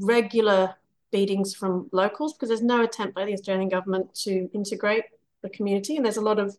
regular 0.00 0.74
beatings 1.12 1.54
from 1.54 1.88
locals, 1.92 2.34
because 2.34 2.50
there's 2.50 2.60
no 2.60 2.82
attempt 2.82 3.14
by 3.14 3.24
the 3.24 3.32
Australian 3.32 3.70
government 3.70 4.14
to 4.24 4.50
integrate 4.52 5.04
the 5.40 5.48
community. 5.48 5.96
And 5.96 6.04
there's 6.04 6.18
a 6.18 6.20
lot 6.20 6.38
of, 6.38 6.58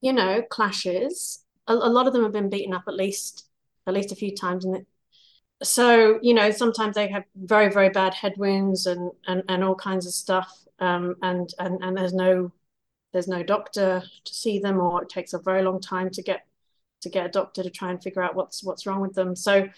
you 0.00 0.12
know, 0.12 0.42
clashes. 0.42 1.43
A, 1.66 1.74
a 1.74 1.90
lot 1.90 2.06
of 2.06 2.12
them 2.12 2.22
have 2.22 2.32
been 2.32 2.50
beaten 2.50 2.74
up 2.74 2.84
at 2.88 2.94
least 2.94 3.46
at 3.86 3.94
least 3.94 4.12
a 4.12 4.16
few 4.16 4.34
times 4.34 4.64
and 4.64 4.86
so 5.62 6.18
you 6.22 6.34
know 6.34 6.50
sometimes 6.50 6.94
they 6.94 7.08
have 7.08 7.24
very 7.36 7.70
very 7.70 7.90
bad 7.90 8.14
headwinds 8.14 8.86
and 8.86 9.10
and, 9.26 9.42
and 9.48 9.62
all 9.64 9.74
kinds 9.74 10.06
of 10.06 10.12
stuff 10.12 10.64
um, 10.80 11.16
and 11.22 11.50
and 11.58 11.82
and 11.82 11.96
there's 11.96 12.12
no 12.14 12.52
there's 13.12 13.28
no 13.28 13.42
doctor 13.42 14.02
to 14.24 14.34
see 14.34 14.58
them 14.58 14.80
or 14.80 15.02
it 15.02 15.08
takes 15.08 15.32
a 15.32 15.38
very 15.38 15.62
long 15.62 15.80
time 15.80 16.10
to 16.10 16.22
get 16.22 16.46
to 17.00 17.08
get 17.08 17.26
a 17.26 17.30
doctor 17.30 17.62
to 17.62 17.70
try 17.70 17.90
and 17.90 18.02
figure 18.02 18.22
out 18.22 18.34
what's 18.34 18.62
what's 18.64 18.86
wrong 18.86 19.00
with 19.00 19.14
them. 19.14 19.36
So 19.36 19.68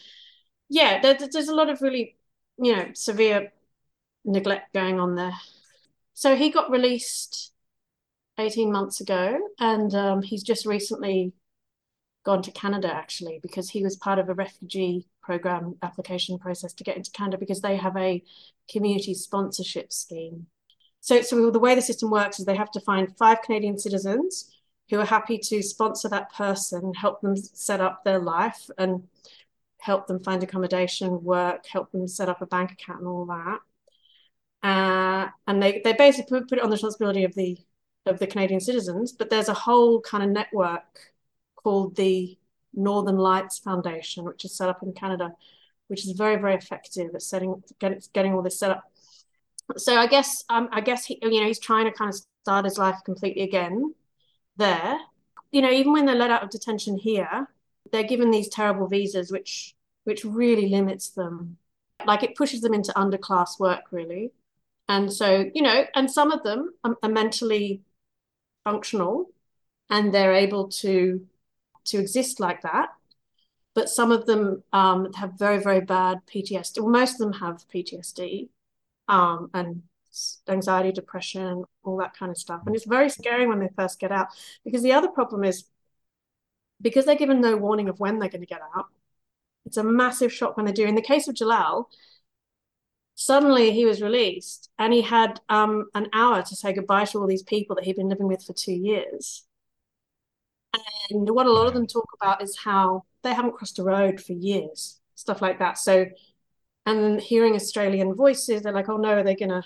yeah 0.68 1.00
there, 1.00 1.14
there's 1.14 1.48
a 1.48 1.54
lot 1.54 1.68
of 1.68 1.82
really 1.82 2.16
you 2.58 2.74
know 2.74 2.88
severe 2.94 3.52
neglect 4.24 4.72
going 4.72 4.98
on 4.98 5.14
there. 5.14 5.34
So 6.14 6.34
he 6.34 6.50
got 6.50 6.70
released 6.70 7.52
18 8.38 8.72
months 8.72 9.00
ago 9.00 9.38
and 9.60 9.94
um, 9.94 10.22
he's 10.22 10.42
just 10.42 10.66
recently 10.66 11.32
gone 12.26 12.42
to 12.42 12.50
Canada 12.50 12.92
actually 12.92 13.38
because 13.40 13.70
he 13.70 13.84
was 13.84 13.94
part 13.94 14.18
of 14.18 14.28
a 14.28 14.34
refugee 14.34 15.06
program 15.22 15.76
application 15.82 16.38
process 16.38 16.74
to 16.74 16.82
get 16.82 16.96
into 16.96 17.12
Canada 17.12 17.38
because 17.38 17.60
they 17.60 17.76
have 17.76 17.96
a 17.96 18.20
community 18.68 19.14
sponsorship 19.14 19.92
scheme. 19.92 20.46
So, 21.00 21.22
so 21.22 21.52
the 21.52 21.60
way 21.60 21.76
the 21.76 21.80
system 21.80 22.10
works 22.10 22.40
is 22.40 22.44
they 22.44 22.56
have 22.56 22.72
to 22.72 22.80
find 22.80 23.16
five 23.16 23.42
Canadian 23.42 23.78
citizens 23.78 24.50
who 24.90 24.98
are 24.98 25.06
happy 25.06 25.38
to 25.38 25.62
sponsor 25.62 26.08
that 26.08 26.32
person, 26.34 26.92
help 26.94 27.20
them 27.20 27.36
set 27.36 27.80
up 27.80 28.02
their 28.04 28.18
life 28.18 28.68
and 28.76 29.04
help 29.78 30.08
them 30.08 30.18
find 30.18 30.42
accommodation, 30.42 31.22
work, 31.22 31.64
help 31.66 31.92
them 31.92 32.08
set 32.08 32.28
up 32.28 32.42
a 32.42 32.46
bank 32.46 32.72
account 32.72 32.98
and 32.98 33.08
all 33.08 33.26
that. 33.26 33.60
Uh, 34.64 35.28
and 35.46 35.62
they, 35.62 35.80
they 35.84 35.92
basically 35.92 36.40
put 36.40 36.58
it 36.58 36.64
on 36.64 36.70
the 36.70 36.74
responsibility 36.74 37.22
of 37.22 37.34
the 37.36 37.56
of 38.06 38.20
the 38.20 38.26
Canadian 38.26 38.60
citizens, 38.60 39.12
but 39.12 39.30
there's 39.30 39.48
a 39.48 39.54
whole 39.54 40.00
kind 40.00 40.22
of 40.22 40.30
network 40.30 41.12
called 41.66 41.96
the 41.96 42.38
Northern 42.74 43.16
Lights 43.16 43.58
Foundation, 43.58 44.24
which 44.24 44.44
is 44.44 44.56
set 44.56 44.68
up 44.68 44.84
in 44.84 44.92
Canada, 44.92 45.32
which 45.88 46.06
is 46.06 46.12
very, 46.12 46.36
very 46.36 46.54
effective 46.54 47.12
at 47.12 47.22
setting, 47.22 47.60
getting, 47.80 48.00
getting 48.12 48.34
all 48.34 48.42
this 48.42 48.56
set 48.60 48.70
up. 48.70 48.84
So 49.76 49.96
I 49.96 50.06
guess, 50.06 50.44
um, 50.48 50.68
I 50.70 50.80
guess 50.80 51.04
he, 51.06 51.18
you 51.20 51.40
know, 51.40 51.46
he's 51.48 51.58
trying 51.58 51.86
to 51.86 51.90
kind 51.90 52.08
of 52.08 52.20
start 52.44 52.66
his 52.66 52.78
life 52.78 52.98
completely 53.04 53.42
again 53.42 53.96
there. 54.56 54.96
You 55.50 55.60
know, 55.60 55.72
even 55.72 55.92
when 55.92 56.06
they're 56.06 56.14
let 56.14 56.30
out 56.30 56.44
of 56.44 56.50
detention 56.50 56.96
here, 56.96 57.48
they're 57.90 58.04
given 58.04 58.30
these 58.30 58.48
terrible 58.48 58.86
visas, 58.86 59.32
which 59.32 59.74
which 60.04 60.24
really 60.24 60.68
limits 60.68 61.10
them. 61.10 61.56
Like 62.04 62.22
it 62.22 62.36
pushes 62.36 62.60
them 62.60 62.74
into 62.74 62.92
underclass 62.92 63.58
work, 63.58 63.86
really. 63.90 64.30
And 64.88 65.12
so, 65.12 65.50
you 65.52 65.62
know, 65.62 65.84
and 65.96 66.08
some 66.08 66.30
of 66.30 66.44
them 66.44 66.74
are, 66.84 66.96
are 67.02 67.08
mentally 67.08 67.82
functional 68.62 69.30
and 69.90 70.14
they're 70.14 70.34
able 70.34 70.68
to 70.68 71.26
to 71.86 71.98
exist 71.98 72.40
like 72.40 72.62
that. 72.62 72.90
But 73.74 73.90
some 73.90 74.10
of 74.10 74.26
them 74.26 74.62
um, 74.72 75.12
have 75.14 75.38
very, 75.38 75.58
very 75.58 75.80
bad 75.80 76.20
PTSD. 76.26 76.80
Well, 76.80 76.90
most 76.90 77.14
of 77.14 77.18
them 77.18 77.34
have 77.34 77.64
PTSD 77.68 78.48
um, 79.08 79.50
and 79.52 79.82
anxiety, 80.48 80.92
depression, 80.92 81.64
all 81.84 81.98
that 81.98 82.16
kind 82.16 82.30
of 82.30 82.38
stuff. 82.38 82.62
And 82.66 82.74
it's 82.74 82.86
very 82.86 83.10
scary 83.10 83.46
when 83.46 83.60
they 83.60 83.68
first 83.76 84.00
get 84.00 84.12
out 84.12 84.28
because 84.64 84.82
the 84.82 84.92
other 84.92 85.08
problem 85.08 85.44
is 85.44 85.64
because 86.80 87.04
they're 87.04 87.16
given 87.16 87.40
no 87.40 87.56
warning 87.56 87.88
of 87.88 88.00
when 88.00 88.18
they're 88.18 88.28
going 88.28 88.40
to 88.40 88.46
get 88.46 88.60
out, 88.76 88.86
it's 89.64 89.76
a 89.76 89.84
massive 89.84 90.32
shock 90.32 90.56
when 90.56 90.66
they 90.66 90.72
do. 90.72 90.86
In 90.86 90.94
the 90.94 91.02
case 91.02 91.28
of 91.28 91.34
Jalal, 91.34 91.90
suddenly 93.14 93.72
he 93.72 93.84
was 93.84 94.02
released 94.02 94.70
and 94.78 94.92
he 94.92 95.02
had 95.02 95.40
um, 95.48 95.86
an 95.94 96.08
hour 96.12 96.42
to 96.42 96.56
say 96.56 96.72
goodbye 96.72 97.04
to 97.06 97.18
all 97.18 97.26
these 97.26 97.42
people 97.42 97.76
that 97.76 97.84
he'd 97.84 97.96
been 97.96 98.08
living 98.08 98.28
with 98.28 98.44
for 98.44 98.52
two 98.52 98.74
years. 98.74 99.44
And 101.10 101.30
what 101.30 101.46
a 101.46 101.52
lot 101.52 101.66
of 101.66 101.74
them 101.74 101.86
talk 101.86 102.08
about 102.20 102.42
is 102.42 102.56
how 102.56 103.04
they 103.22 103.34
haven't 103.34 103.54
crossed 103.54 103.78
a 103.78 103.84
road 103.84 104.20
for 104.20 104.32
years, 104.32 105.00
stuff 105.14 105.42
like 105.42 105.58
that. 105.58 105.78
So, 105.78 106.06
and 106.86 107.02
then 107.02 107.18
hearing 107.18 107.54
Australian 107.54 108.14
voices, 108.14 108.62
they're 108.62 108.72
like, 108.72 108.88
oh 108.88 108.96
no, 108.96 109.22
they're 109.22 109.36
gonna, 109.36 109.64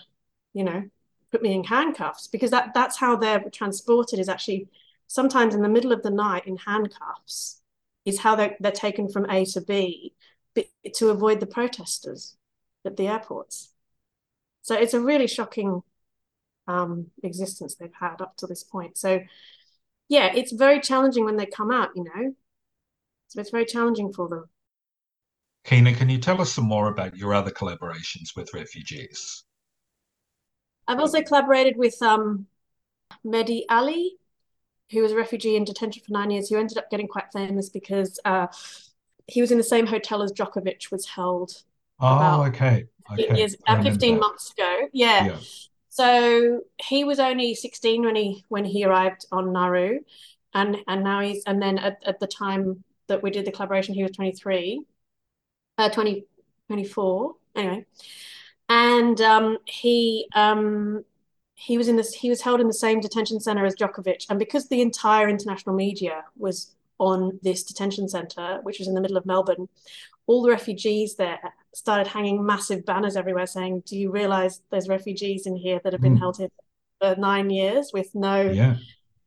you 0.55 0.64
know, 0.64 0.83
put 1.31 1.43
me 1.43 1.55
in 1.55 1.64
handcuffs 1.64 2.29
because 2.29 2.50
that 2.50 2.75
that's 2.75 2.99
how 2.99 3.17
they're 3.17 3.43
transported 3.52 4.19
is 4.19 4.29
actually 4.29 4.69
sometimes 5.07 5.55
in 5.55 5.62
the 5.62 5.69
middle 5.69 5.93
of 5.93 6.02
the 6.02 6.11
night 6.11 6.47
in 6.47 6.57
handcuffs 6.57 7.62
is 8.05 8.19
how 8.19 8.35
they're, 8.35 8.57
they're 8.61 8.73
taken 8.73 9.09
from 9.09 9.29
A 9.31 9.45
to 9.45 9.61
B 9.61 10.14
to 10.95 11.11
avoid 11.11 11.40
the 11.40 11.47
protesters 11.47 12.37
at 12.85 12.97
the 12.97 13.09
airports. 13.09 13.73
So 14.62 14.75
it's 14.75 14.95
a 14.95 15.00
really 15.00 15.26
shocking 15.26 15.83
um, 16.67 17.07
existence 17.23 17.75
they've 17.75 17.90
had 17.99 18.21
up 18.21 18.37
to 18.38 18.47
this 18.47 18.62
point. 18.62 18.97
So 18.97 19.21
yeah, 20.11 20.33
it's 20.35 20.50
very 20.50 20.81
challenging 20.81 21.25
when 21.25 21.37
they 21.37 21.47
come 21.47 21.71
out, 21.71 21.90
you 21.95 22.02
know. 22.02 22.35
So 23.29 23.40
it's 23.40 23.50
very 23.50 23.64
challenging 23.64 24.12
for 24.12 24.29
them. 24.29 24.45
Keyna, 25.64 25.95
can 25.95 26.11
you 26.11 26.19
tell 26.19 26.40
us 26.40 26.52
some 26.52 26.64
more 26.64 26.88
about 26.88 27.17
your 27.17 27.33
other 27.33 27.52
collaborations 27.52 28.35
with 28.35 28.52
refugees? 28.52 29.45
I've 30.88 30.99
also 30.99 31.23
collaborated 31.23 31.76
with 31.76 31.95
um, 32.02 32.47
Mehdi 33.25 33.62
Ali, 33.71 34.17
who 34.90 35.00
was 35.00 35.12
a 35.12 35.17
refugee 35.17 35.55
in 35.55 35.62
detention 35.62 36.02
for 36.05 36.12
nine 36.12 36.33
years, 36.33 36.49
who 36.49 36.59
ended 36.59 36.76
up 36.76 36.90
getting 36.90 37.07
quite 37.07 37.33
famous 37.33 37.69
because 37.69 38.19
uh, 38.25 38.49
he 39.29 39.40
was 39.40 39.52
in 39.52 39.59
the 39.59 39.64
same 39.64 39.87
hotel 39.87 40.23
as 40.23 40.33
Djokovic 40.33 40.90
was 40.90 41.07
held. 41.07 41.52
Oh, 42.00 42.43
okay. 42.49 42.87
Okay. 43.12 43.37
Years, 43.37 43.55
uh, 43.69 43.81
15 43.81 44.14
that. 44.14 44.21
months 44.21 44.50
ago. 44.50 44.88
Yeah. 44.93 45.26
yeah. 45.26 45.37
So 45.90 46.61
he 46.80 47.02
was 47.04 47.18
only 47.18 47.54
16 47.54 48.04
when 48.04 48.16
he 48.16 48.44
when 48.49 48.64
he 48.64 48.85
arrived 48.85 49.26
on 49.32 49.52
Nauru, 49.52 49.99
and 50.54 50.78
and 50.87 51.02
now 51.04 51.20
he's 51.20 51.42
and 51.44 51.61
then 51.61 51.78
at, 51.78 51.99
at 52.06 52.20
the 52.20 52.28
time 52.28 52.85
that 53.09 53.23
we 53.23 53.30
did 53.30 53.44
the 53.44 53.52
collaboration, 53.52 53.94
he 53.94 54.04
was 54.04 54.12
23, 54.12 54.85
uh, 55.78 55.88
20, 55.88 56.25
24 56.68 57.35
anyway, 57.56 57.85
and 58.68 59.20
um, 59.20 59.59
he 59.66 60.28
um, 60.37 61.04
he 61.56 61.76
was 61.76 61.88
in 61.88 61.97
this 61.97 62.14
he 62.14 62.30
was 62.30 62.40
held 62.40 62.61
in 62.61 62.68
the 62.68 62.73
same 62.73 63.00
detention 63.00 63.40
center 63.40 63.66
as 63.66 63.75
Djokovic, 63.75 64.26
and 64.30 64.38
because 64.38 64.68
the 64.68 64.82
entire 64.82 65.28
international 65.28 65.75
media 65.75 66.23
was 66.38 66.73
on 66.99 67.40
this 67.42 67.64
detention 67.64 68.09
center, 68.09 68.61
which 68.62 68.78
was 68.78 68.87
in 68.87 68.94
the 68.94 69.00
middle 69.00 69.16
of 69.16 69.26
Melbourne, 69.26 69.68
all 70.26 70.42
the 70.42 70.50
refugees 70.50 71.16
there 71.16 71.52
started 71.75 72.07
hanging 72.07 72.45
massive 72.45 72.85
banners 72.85 73.17
everywhere 73.17 73.47
saying, 73.47 73.83
"Do 73.87 73.97
you 73.97 74.11
realize 74.11 74.61
there's 74.71 74.89
refugees 74.89 75.47
in 75.47 75.57
here 75.57 75.81
that 75.83 75.93
have 75.93 76.03
been 76.03 76.17
mm. 76.17 76.21
held 76.21 76.39
here 76.39 76.49
for 77.00 77.15
nine 77.17 77.50
years 77.50 77.91
with 77.93 78.15
no 78.15 78.43
yeah. 78.43 78.77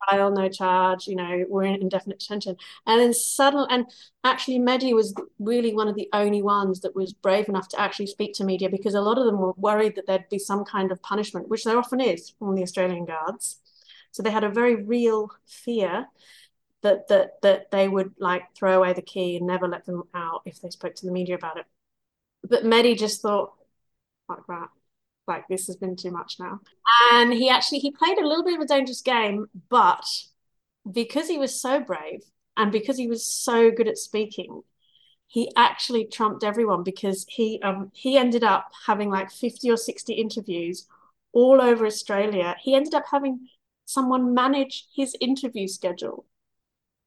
trial, 0.08 0.32
no 0.32 0.50
charge? 0.50 1.08
You 1.08 1.16
know, 1.16 1.46
we're 1.48 1.64
in 1.64 1.82
indefinite 1.82 2.20
detention." 2.20 2.58
And 2.86 3.00
then 3.00 3.14
suddenly, 3.14 3.68
and 3.70 3.86
actually, 4.24 4.60
Mehdi 4.60 4.94
was 4.94 5.14
really 5.40 5.74
one 5.74 5.88
of 5.88 5.96
the 5.96 6.10
only 6.14 6.42
ones 6.42 6.82
that 6.82 6.96
was 6.96 7.14
brave 7.14 7.48
enough 7.50 7.70
to 7.70 7.80
actually 7.80 8.08
speak 8.08 8.34
to 8.36 8.44
media 8.44 8.70
because 8.70 8.96
a 8.96 9.02
lot 9.02 9.18
of 9.18 9.26
them 9.26 9.40
were 9.40 9.54
worried 9.54 9.96
that 9.96 10.08
there'd 10.08 10.30
be 10.30 10.40
some 10.40 10.66
kind 10.66 10.92
of 10.92 11.02
punishment, 11.02 11.50
which 11.50 11.64
there 11.64 11.78
often 11.78 12.02
is 12.02 12.34
from 12.40 12.56
the 12.56 12.64
Australian 12.64 13.06
guards. 13.06 13.60
So 14.12 14.22
they 14.22 14.32
had 14.32 14.44
a 14.44 14.50
very 14.50 14.76
real 14.76 15.32
fear 15.48 16.08
that 16.84 17.08
that 17.08 17.42
that 17.42 17.72
they 17.72 17.88
would 17.88 18.14
like 18.20 18.44
throw 18.56 18.78
away 18.78 18.94
the 18.94 19.02
key 19.02 19.38
and 19.38 19.48
never 19.48 19.68
let 19.68 19.86
them 19.86 20.04
out 20.14 20.42
if 20.46 20.62
they 20.62 20.70
spoke 20.70 20.96
to 20.96 21.06
the 21.06 21.12
media 21.12 21.36
about 21.36 21.58
it. 21.58 21.66
But 22.44 22.64
Mehdi 22.64 22.98
just 22.98 23.22
thought, 23.22 23.54
like 24.28 24.46
that, 24.48 24.70
like 25.28 25.48
this 25.48 25.68
has 25.68 25.76
been 25.76 25.96
too 25.96 26.12
much 26.12 26.36
now. 26.40 26.60
And 27.12 27.34
he 27.34 27.50
actually 27.50 27.80
he 27.80 27.92
played 27.92 28.18
a 28.18 28.28
little 28.28 28.44
bit 28.44 28.56
of 28.56 28.62
a 28.62 28.68
dangerous 28.68 29.02
game, 29.02 29.48
but 29.70 30.06
because 30.90 31.28
he 31.28 31.38
was 31.38 31.60
so 31.60 31.80
brave 31.80 32.22
and 32.58 32.72
because 32.72 32.98
he 32.98 33.08
was 33.08 33.26
so 33.26 33.72
good 33.72 33.88
at 33.88 33.98
speaking, 33.98 34.62
he 35.28 35.52
actually 35.56 36.06
trumped 36.06 36.44
everyone 36.44 36.84
because 36.84 37.26
he 37.30 37.60
um 37.64 37.92
he 37.94 38.18
ended 38.18 38.44
up 38.44 38.72
having 38.86 39.10
like 39.10 39.32
50 39.32 39.70
or 39.72 39.78
60 39.78 40.14
interviews 40.14 40.88
all 41.32 41.62
over 41.62 41.86
Australia. 41.86 42.56
He 42.62 42.76
ended 42.76 42.94
up 42.94 43.06
having 43.10 43.48
someone 43.86 44.34
manage 44.34 44.86
his 44.96 45.16
interview 45.20 45.68
schedule. 45.68 46.26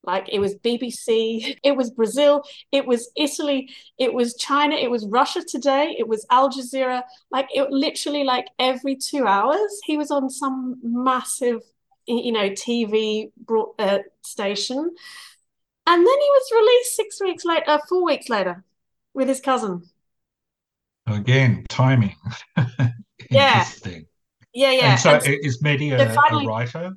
Like 0.06 0.28
it 0.28 0.38
was 0.38 0.54
BBC, 0.54 1.58
it 1.62 1.76
was 1.76 1.90
Brazil, 1.90 2.44
it 2.70 2.86
was 2.86 3.10
Italy, 3.16 3.68
it 3.98 4.14
was 4.14 4.36
China, 4.36 4.76
it 4.76 4.90
was 4.90 5.06
Russia 5.06 5.42
Today, 5.42 5.96
it 5.98 6.06
was 6.06 6.24
Al 6.30 6.48
Jazeera. 6.48 7.02
Like 7.30 7.48
it 7.52 7.70
literally 7.70 8.22
like 8.22 8.46
every 8.58 8.96
two 8.96 9.26
hours 9.26 9.80
he 9.84 9.98
was 9.98 10.12
on 10.12 10.30
some 10.30 10.78
massive, 10.82 11.60
you 12.06 12.32
know, 12.32 12.50
TV 12.50 13.32
broad, 13.36 13.74
uh, 13.80 13.98
station, 14.22 14.78
and 14.78 16.06
then 16.06 16.06
he 16.06 16.30
was 16.30 16.50
released 16.52 16.96
six 16.96 17.20
weeks 17.20 17.44
later, 17.44 17.64
uh, 17.66 17.78
four 17.88 18.04
weeks 18.04 18.28
later, 18.28 18.64
with 19.12 19.28
his 19.28 19.40
cousin. 19.40 19.82
Again, 21.06 21.64
timing. 21.68 22.16
yeah. 23.30 23.58
Interesting. 23.58 24.06
Yeah, 24.52 24.70
yeah. 24.70 24.90
And 24.92 25.00
so, 25.00 25.10
and 25.10 25.44
is 25.44 25.62
Mehdi 25.62 25.92
a, 25.92 26.12
finally, 26.12 26.46
a 26.46 26.48
writer? 26.48 26.96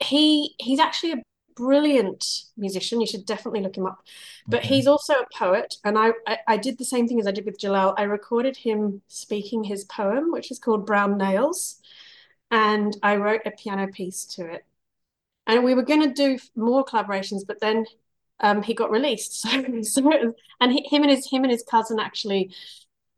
He 0.00 0.54
he's 0.58 0.80
actually 0.80 1.12
a 1.12 1.22
brilliant 1.60 2.44
musician. 2.56 3.00
You 3.00 3.06
should 3.06 3.26
definitely 3.26 3.60
look 3.60 3.76
him 3.76 3.86
up. 3.86 4.02
But 4.46 4.60
okay. 4.60 4.68
he's 4.68 4.86
also 4.86 5.14
a 5.14 5.26
poet, 5.36 5.76
and 5.84 5.98
I, 5.98 6.12
I, 6.26 6.38
I 6.48 6.56
did 6.56 6.78
the 6.78 6.84
same 6.84 7.06
thing 7.06 7.20
as 7.20 7.26
I 7.26 7.32
did 7.32 7.44
with 7.44 7.58
Jalal. 7.58 7.94
I 7.98 8.04
recorded 8.04 8.56
him 8.56 9.02
speaking 9.08 9.64
his 9.64 9.84
poem, 9.84 10.32
which 10.32 10.50
is 10.50 10.58
called 10.58 10.86
Brown 10.86 11.18
Nails, 11.18 11.80
and 12.50 12.96
I 13.02 13.16
wrote 13.16 13.42
a 13.44 13.50
piano 13.50 13.88
piece 13.88 14.24
to 14.36 14.46
it. 14.46 14.64
And 15.46 15.64
we 15.64 15.74
were 15.74 15.82
going 15.82 16.02
to 16.02 16.14
do 16.14 16.38
more 16.56 16.84
collaborations, 16.84 17.46
but 17.46 17.60
then 17.60 17.84
um, 18.40 18.62
he 18.62 18.74
got 18.74 18.90
released. 18.90 19.46
So, 19.50 19.82
so 19.82 20.34
and 20.60 20.72
he, 20.72 20.86
him 20.88 21.02
and 21.02 21.10
his 21.10 21.28
him 21.30 21.42
and 21.44 21.52
his 21.52 21.62
cousin 21.62 21.98
actually, 22.00 22.54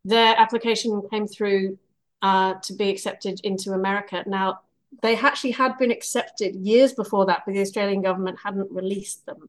their 0.05 0.35
application 0.37 1.03
came 1.11 1.29
through 1.29 1.79
uh, 2.23 2.55
to 2.63 2.75
be 2.75 2.91
accepted 2.91 3.41
into 3.45 3.73
America. 3.73 4.25
Now 4.27 4.61
they 5.01 5.17
actually 5.17 5.53
had 5.53 5.79
been 5.79 5.91
accepted 5.91 6.55
years 6.55 6.93
before 6.93 7.27
that, 7.27 7.43
but 7.47 7.55
the 7.55 7.61
Australian 7.61 8.03
government 8.03 8.39
hadn't 8.43 8.71
released 8.71 9.25
them. 9.27 9.49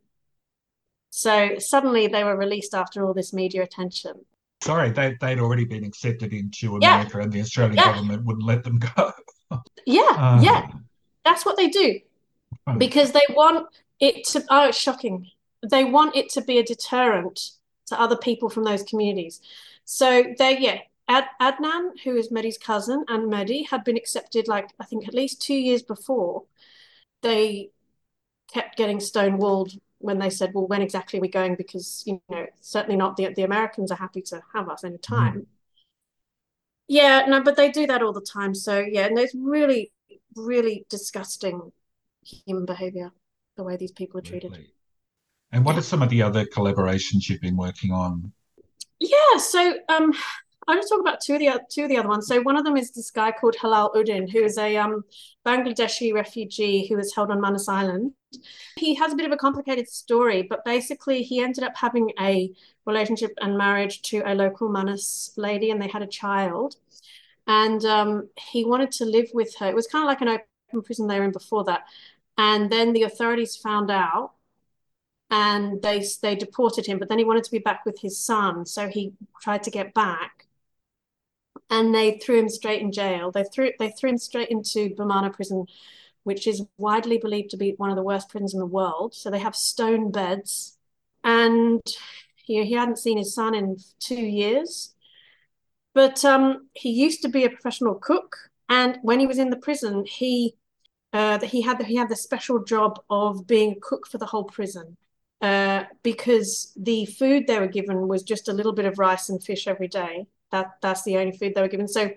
So 1.09 1.59
suddenly 1.59 2.07
they 2.07 2.23
were 2.23 2.35
released 2.35 2.73
after 2.73 3.05
all 3.05 3.13
this 3.13 3.33
media 3.33 3.63
attention. 3.63 4.25
Sorry, 4.63 4.91
they, 4.91 5.17
they'd 5.19 5.39
already 5.39 5.65
been 5.65 5.83
accepted 5.83 6.33
into 6.33 6.77
America 6.77 7.17
yeah. 7.17 7.23
and 7.23 7.31
the 7.31 7.41
Australian 7.41 7.75
yeah. 7.75 7.93
government 7.93 8.25
wouldn't 8.25 8.45
let 8.45 8.63
them 8.63 8.79
go. 8.79 9.11
yeah, 9.85 10.01
uh, 10.01 10.39
yeah. 10.43 10.67
That's 11.25 11.45
what 11.45 11.57
they 11.57 11.69
do. 11.69 11.99
Because 12.77 13.11
they 13.11 13.25
want 13.29 13.67
it 13.99 14.25
to, 14.27 14.43
oh, 14.49 14.69
it's 14.69 14.77
shocking. 14.77 15.29
They 15.69 15.83
want 15.83 16.15
it 16.15 16.29
to 16.29 16.41
be 16.41 16.59
a 16.59 16.63
deterrent 16.63 17.51
to 17.87 17.99
other 17.99 18.15
people 18.15 18.49
from 18.49 18.63
those 18.63 18.83
communities. 18.83 19.41
So 19.85 20.33
they, 20.37 20.57
yeah, 20.59 20.79
Ad- 21.13 21.29
Adnan, 21.39 21.99
who 22.03 22.15
is 22.15 22.29
Mehdi's 22.29 22.57
cousin, 22.57 23.05
and 23.07 23.31
Mehdi 23.31 23.67
had 23.67 23.83
been 23.83 23.97
accepted, 23.97 24.47
like 24.47 24.69
I 24.79 24.85
think 24.85 25.07
at 25.07 25.13
least 25.13 25.41
two 25.41 25.53
years 25.53 25.83
before. 25.83 26.43
They 27.21 27.69
kept 28.51 28.77
getting 28.77 28.97
stonewalled 28.97 29.79
when 29.99 30.17
they 30.19 30.29
said, 30.29 30.53
"Well, 30.53 30.67
when 30.67 30.81
exactly 30.81 31.19
are 31.19 31.21
we 31.21 31.27
going?" 31.27 31.55
Because 31.55 32.03
you 32.07 32.19
know, 32.29 32.47
certainly 32.61 32.97
not 32.97 33.15
the 33.15 33.33
the 33.33 33.43
Americans 33.43 33.91
are 33.91 33.97
happy 33.97 34.21
to 34.23 34.41
have 34.53 34.69
us 34.69 34.83
any 34.83 34.97
time. 34.97 35.41
Mm. 35.41 35.45
Yeah, 36.87 37.25
no, 37.27 37.41
but 37.41 37.55
they 37.55 37.71
do 37.71 37.87
that 37.87 38.01
all 38.01 38.13
the 38.13 38.21
time. 38.21 38.55
So 38.55 38.79
yeah, 38.79 39.05
and 39.05 39.17
it's 39.17 39.35
really, 39.35 39.91
really 40.35 40.85
disgusting 40.89 41.71
human 42.23 42.65
behavior 42.65 43.11
the 43.55 43.63
way 43.63 43.77
these 43.77 43.91
people 43.91 44.17
are 44.17 44.23
treated. 44.23 44.51
Really? 44.51 44.73
And 45.51 45.63
what 45.63 45.77
are 45.77 45.83
some 45.83 46.01
of 46.01 46.09
the 46.09 46.23
other 46.23 46.45
collaborations 46.45 47.29
you've 47.29 47.41
been 47.41 47.57
working 47.57 47.91
on? 47.91 48.33
Yeah, 48.99 49.37
so 49.37 49.77
um, 49.89 50.13
I'll 50.67 50.75
just 50.75 50.89
talk 50.89 51.01
about 51.01 51.21
two 51.21 51.33
of 51.33 51.39
the 51.39 51.61
two 51.69 51.83
of 51.83 51.89
the 51.89 51.97
other 51.97 52.07
ones. 52.07 52.27
So 52.27 52.41
one 52.41 52.55
of 52.55 52.63
them 52.63 52.77
is 52.77 52.91
this 52.91 53.11
guy 53.11 53.31
called 53.31 53.55
Helal 53.55 53.93
Uddin, 53.95 54.31
who 54.31 54.43
is 54.43 54.57
a 54.57 54.77
um, 54.77 55.03
Bangladeshi 55.45 56.13
refugee 56.13 56.87
who 56.87 56.95
was 56.95 57.13
held 57.13 57.31
on 57.31 57.41
Manus 57.41 57.67
Island. 57.67 58.13
He 58.77 58.95
has 58.95 59.13
a 59.13 59.15
bit 59.15 59.25
of 59.25 59.31
a 59.31 59.37
complicated 59.37 59.89
story, 59.89 60.41
but 60.43 60.65
basically 60.65 61.21
he 61.23 61.41
ended 61.41 61.63
up 61.63 61.75
having 61.75 62.11
a 62.19 62.51
relationship 62.85 63.31
and 63.41 63.57
marriage 63.57 64.01
to 64.03 64.21
a 64.25 64.33
local 64.33 64.69
Manus 64.69 65.31
lady, 65.37 65.71
and 65.71 65.81
they 65.81 65.87
had 65.87 66.01
a 66.01 66.07
child. 66.07 66.75
And 67.45 67.83
um, 67.85 68.29
he 68.37 68.63
wanted 68.63 68.91
to 68.93 69.05
live 69.05 69.29
with 69.33 69.55
her. 69.57 69.67
It 69.67 69.75
was 69.75 69.87
kind 69.87 70.03
of 70.03 70.07
like 70.07 70.21
an 70.21 70.39
open 70.69 70.81
prison 70.83 71.07
they 71.07 71.19
were 71.19 71.25
in 71.25 71.31
before 71.31 71.65
that. 71.65 71.81
And 72.37 72.71
then 72.71 72.93
the 72.93 73.03
authorities 73.03 73.57
found 73.57 73.91
out 73.91 74.31
and 75.29 75.81
they 75.81 76.05
they 76.21 76.35
deported 76.35 76.85
him 76.85 76.99
but 76.99 77.09
then 77.09 77.17
he 77.17 77.23
wanted 77.25 77.43
to 77.43 77.51
be 77.51 77.57
back 77.57 77.85
with 77.85 77.99
his 77.99 78.19
son 78.19 78.65
so 78.65 78.87
he 78.87 79.13
tried 79.41 79.63
to 79.63 79.71
get 79.71 79.93
back 79.93 80.42
and 81.69 81.93
they 81.93 82.19
threw 82.19 82.39
him 82.39 82.49
straight 82.49 82.81
in 82.81 82.91
jail. 82.91 83.31
They 83.31 83.43
threw 83.43 83.71
they 83.79 83.89
threw 83.89 84.11
him 84.11 84.17
straight 84.17 84.49
into 84.49 84.89
Bomana 84.95 85.33
prison, 85.33 85.65
which 86.23 86.47
is 86.47 86.63
widely 86.77 87.17
believed 87.17 87.51
to 87.51 87.57
be 87.57 87.73
one 87.77 87.89
of 87.89 87.95
the 87.95 88.03
worst 88.03 88.29
prisons 88.29 88.53
in 88.53 88.59
the 88.59 88.65
world. 88.65 89.13
So 89.15 89.29
they 89.29 89.39
have 89.39 89.55
stone 89.55 90.11
beds, 90.11 90.77
and 91.23 91.81
he, 92.35 92.63
he 92.65 92.73
hadn't 92.73 92.99
seen 92.99 93.17
his 93.17 93.33
son 93.33 93.55
in 93.55 93.77
two 93.99 94.15
years. 94.15 94.93
But 95.93 96.25
um, 96.25 96.69
he 96.73 96.89
used 96.89 97.21
to 97.21 97.29
be 97.29 97.45
a 97.45 97.49
professional 97.49 97.95
cook, 97.95 98.35
and 98.69 98.99
when 99.01 99.19
he 99.19 99.27
was 99.27 99.37
in 99.37 99.49
the 99.49 99.57
prison, 99.57 100.05
he 100.05 100.55
uh, 101.13 101.39
he 101.39 101.61
had 101.61 101.77
the, 101.79 101.85
he 101.85 101.95
had 101.95 102.09
the 102.09 102.15
special 102.15 102.63
job 102.63 102.99
of 103.09 103.45
being 103.47 103.73
a 103.73 103.79
cook 103.79 104.07
for 104.07 104.17
the 104.17 104.25
whole 104.25 104.45
prison. 104.45 104.97
Uh, 105.41 105.83
because 106.03 106.71
the 106.77 107.05
food 107.05 107.47
they 107.47 107.59
were 107.59 107.67
given 107.67 108.07
was 108.07 108.23
just 108.23 108.47
a 108.47 108.53
little 108.53 108.71
bit 108.71 108.85
of 108.85 108.97
rice 108.97 109.27
and 109.27 109.43
fish 109.43 109.67
every 109.67 109.89
day 109.89 110.25
that 110.53 110.77
that's 110.81 111.03
the 111.03 111.17
only 111.17 111.35
food 111.35 111.53
they 111.53 111.61
were 111.61 111.67
given. 111.67 111.87
So 111.87 112.11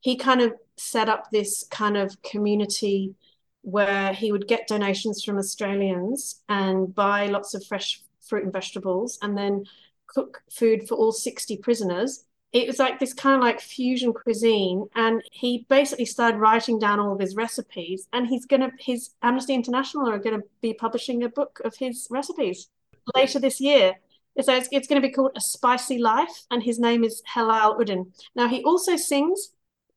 he 0.00 0.16
kind 0.16 0.40
of 0.40 0.52
set 0.76 1.08
up 1.08 1.30
this 1.30 1.64
kind 1.70 1.96
of 1.96 2.20
community 2.22 3.14
where 3.60 4.12
he 4.12 4.32
would 4.32 4.48
get 4.48 4.66
donations 4.66 5.22
from 5.22 5.38
Australians 5.38 6.42
and 6.48 6.94
buy 6.94 7.26
lots 7.26 7.54
of 7.54 7.64
fresh 7.64 8.02
fruit 8.26 8.44
and 8.44 8.52
vegetables 8.52 9.18
and 9.22 9.38
then 9.38 9.64
cook 10.06 10.42
food 10.50 10.88
for 10.88 10.96
all 10.96 11.12
60 11.12 11.56
prisoners. 11.58 12.24
It 12.52 12.66
was 12.66 12.78
like 12.78 12.98
this 13.00 13.12
kind 13.12 13.36
of 13.36 13.42
like 13.42 13.60
fusion 13.60 14.12
cuisine. 14.12 14.86
And 14.94 15.22
he 15.30 15.66
basically 15.68 16.06
started 16.06 16.38
writing 16.38 16.78
down 16.78 17.00
all 17.00 17.14
of 17.14 17.20
his 17.20 17.36
recipes. 17.36 18.06
And 18.12 18.26
he's 18.26 18.46
going 18.46 18.60
to, 18.60 18.70
his 18.78 19.10
Amnesty 19.22 19.54
International 19.54 20.08
are 20.08 20.18
going 20.18 20.40
to 20.40 20.46
be 20.60 20.72
publishing 20.74 21.22
a 21.22 21.28
book 21.28 21.60
of 21.64 21.76
his 21.76 22.06
recipes 22.10 22.68
later 23.14 23.38
this 23.38 23.60
year. 23.60 23.94
So 24.42 24.54
it's, 24.54 24.68
it's 24.72 24.88
going 24.88 25.00
to 25.00 25.06
be 25.06 25.12
called 25.12 25.32
A 25.36 25.40
Spicy 25.40 25.98
Life, 25.98 26.44
and 26.50 26.62
his 26.62 26.80
name 26.80 27.04
is 27.04 27.22
Helal 27.32 27.78
Uddin. 27.78 28.12
Now 28.34 28.48
he 28.48 28.64
also 28.64 28.96
sings, 28.96 29.50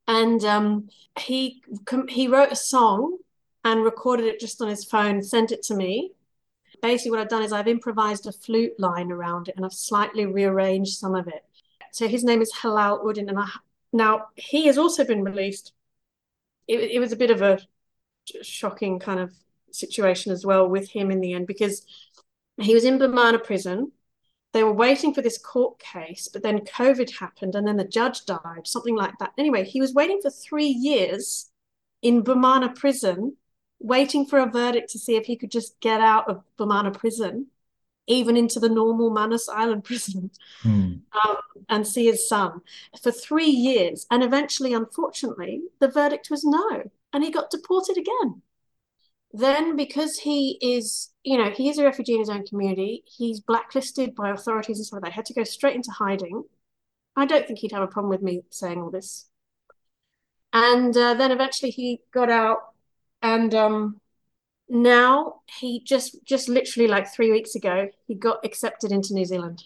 and 0.06 0.44
um, 0.44 0.88
he 1.18 1.62
he 2.08 2.28
wrote 2.28 2.52
a 2.52 2.56
song 2.56 3.18
and 3.64 3.82
recorded 3.82 4.26
it 4.26 4.38
just 4.40 4.62
on 4.62 4.68
his 4.68 4.84
phone, 4.84 5.22
sent 5.22 5.50
it 5.50 5.62
to 5.64 5.74
me. 5.74 6.12
Basically, 6.80 7.10
what 7.10 7.20
I've 7.20 7.28
done 7.28 7.42
is 7.42 7.52
I've 7.52 7.66
improvised 7.66 8.26
a 8.26 8.32
flute 8.32 8.78
line 8.78 9.10
around 9.10 9.48
it, 9.48 9.56
and 9.56 9.64
I've 9.64 9.72
slightly 9.72 10.24
rearranged 10.24 10.96
some 10.96 11.16
of 11.16 11.26
it. 11.26 11.44
So 11.92 12.06
his 12.06 12.22
name 12.22 12.40
is 12.40 12.52
Helal 12.52 13.04
Uddin, 13.04 13.28
and 13.28 13.38
I, 13.40 13.48
now 13.92 14.26
he 14.36 14.66
has 14.66 14.78
also 14.78 15.04
been 15.04 15.24
released. 15.24 15.72
It, 16.68 16.78
it 16.92 17.00
was 17.00 17.12
a 17.12 17.16
bit 17.16 17.32
of 17.32 17.42
a 17.42 17.58
shocking 18.42 19.00
kind 19.00 19.18
of 19.18 19.32
situation 19.72 20.32
as 20.32 20.46
well 20.46 20.68
with 20.68 20.88
him 20.90 21.10
in 21.10 21.20
the 21.20 21.32
end 21.32 21.46
because 21.46 21.84
he 22.60 22.74
was 22.74 22.84
in 22.84 22.98
Bomana 22.98 23.42
prison 23.42 23.92
they 24.52 24.64
were 24.64 24.72
waiting 24.72 25.12
for 25.12 25.20
this 25.20 25.38
court 25.38 25.78
case, 25.78 26.28
but 26.32 26.42
then 26.42 26.60
COVID 26.60 27.18
happened 27.18 27.54
and 27.54 27.66
then 27.66 27.76
the 27.76 27.84
judge 27.84 28.24
died, 28.24 28.66
something 28.66 28.96
like 28.96 29.18
that. 29.18 29.32
Anyway, 29.36 29.64
he 29.64 29.80
was 29.80 29.92
waiting 29.92 30.20
for 30.22 30.30
three 30.30 30.68
years 30.68 31.50
in 32.02 32.22
Bomana 32.22 32.74
prison, 32.74 33.36
waiting 33.78 34.24
for 34.24 34.38
a 34.38 34.50
verdict 34.50 34.90
to 34.90 34.98
see 34.98 35.16
if 35.16 35.26
he 35.26 35.36
could 35.36 35.50
just 35.50 35.78
get 35.80 36.00
out 36.00 36.30
of 36.30 36.42
Bomana 36.58 36.96
prison, 36.96 37.48
even 38.06 38.36
into 38.36 38.58
the 38.58 38.70
normal 38.70 39.10
Manus 39.10 39.48
Island 39.50 39.84
prison, 39.84 40.30
mm. 40.62 41.00
um, 41.24 41.36
and 41.68 41.86
see 41.86 42.06
his 42.06 42.26
son 42.26 42.62
for 43.02 43.12
three 43.12 43.50
years. 43.50 44.06
And 44.10 44.22
eventually, 44.22 44.72
unfortunately, 44.72 45.62
the 45.78 45.88
verdict 45.88 46.30
was 46.30 46.44
no, 46.44 46.90
and 47.12 47.22
he 47.22 47.30
got 47.30 47.50
deported 47.50 47.98
again. 47.98 48.42
Then, 49.32 49.76
because 49.76 50.18
he 50.18 50.58
is, 50.62 51.10
you 51.22 51.36
know, 51.36 51.50
he 51.50 51.68
is 51.68 51.78
a 51.78 51.84
refugee 51.84 52.14
in 52.14 52.20
his 52.20 52.30
own 52.30 52.46
community, 52.46 53.04
he's 53.06 53.40
blacklisted 53.40 54.14
by 54.14 54.30
authorities 54.30 54.78
and 54.78 54.86
so 54.86 54.98
They 55.02 55.10
had 55.10 55.26
to 55.26 55.34
go 55.34 55.44
straight 55.44 55.76
into 55.76 55.90
hiding. 55.90 56.44
I 57.14 57.26
don't 57.26 57.46
think 57.46 57.58
he'd 57.58 57.72
have 57.72 57.82
a 57.82 57.88
problem 57.88 58.10
with 58.10 58.22
me 58.22 58.42
saying 58.50 58.80
all 58.80 58.90
this. 58.90 59.28
And 60.52 60.96
uh, 60.96 61.14
then 61.14 61.30
eventually 61.30 61.70
he 61.70 62.00
got 62.12 62.30
out, 62.30 62.58
and 63.20 63.54
um, 63.54 64.00
now 64.68 65.40
he 65.58 65.82
just, 65.84 66.24
just 66.24 66.48
literally 66.48 66.88
like 66.88 67.12
three 67.12 67.30
weeks 67.30 67.54
ago, 67.54 67.88
he 68.06 68.14
got 68.14 68.44
accepted 68.44 68.92
into 68.92 69.12
New 69.12 69.26
Zealand. 69.26 69.62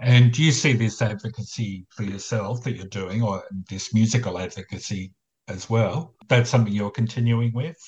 And 0.00 0.32
do 0.32 0.42
you 0.42 0.52
see 0.52 0.74
this 0.74 1.00
advocacy 1.00 1.86
for 1.88 2.02
yourself 2.02 2.62
that 2.64 2.76
you're 2.76 2.86
doing, 2.86 3.22
or 3.22 3.44
this 3.70 3.94
musical 3.94 4.38
advocacy 4.38 5.12
as 5.48 5.70
well? 5.70 6.14
That's 6.28 6.50
something 6.50 6.74
you're 6.74 6.90
continuing 6.90 7.52
with? 7.54 7.78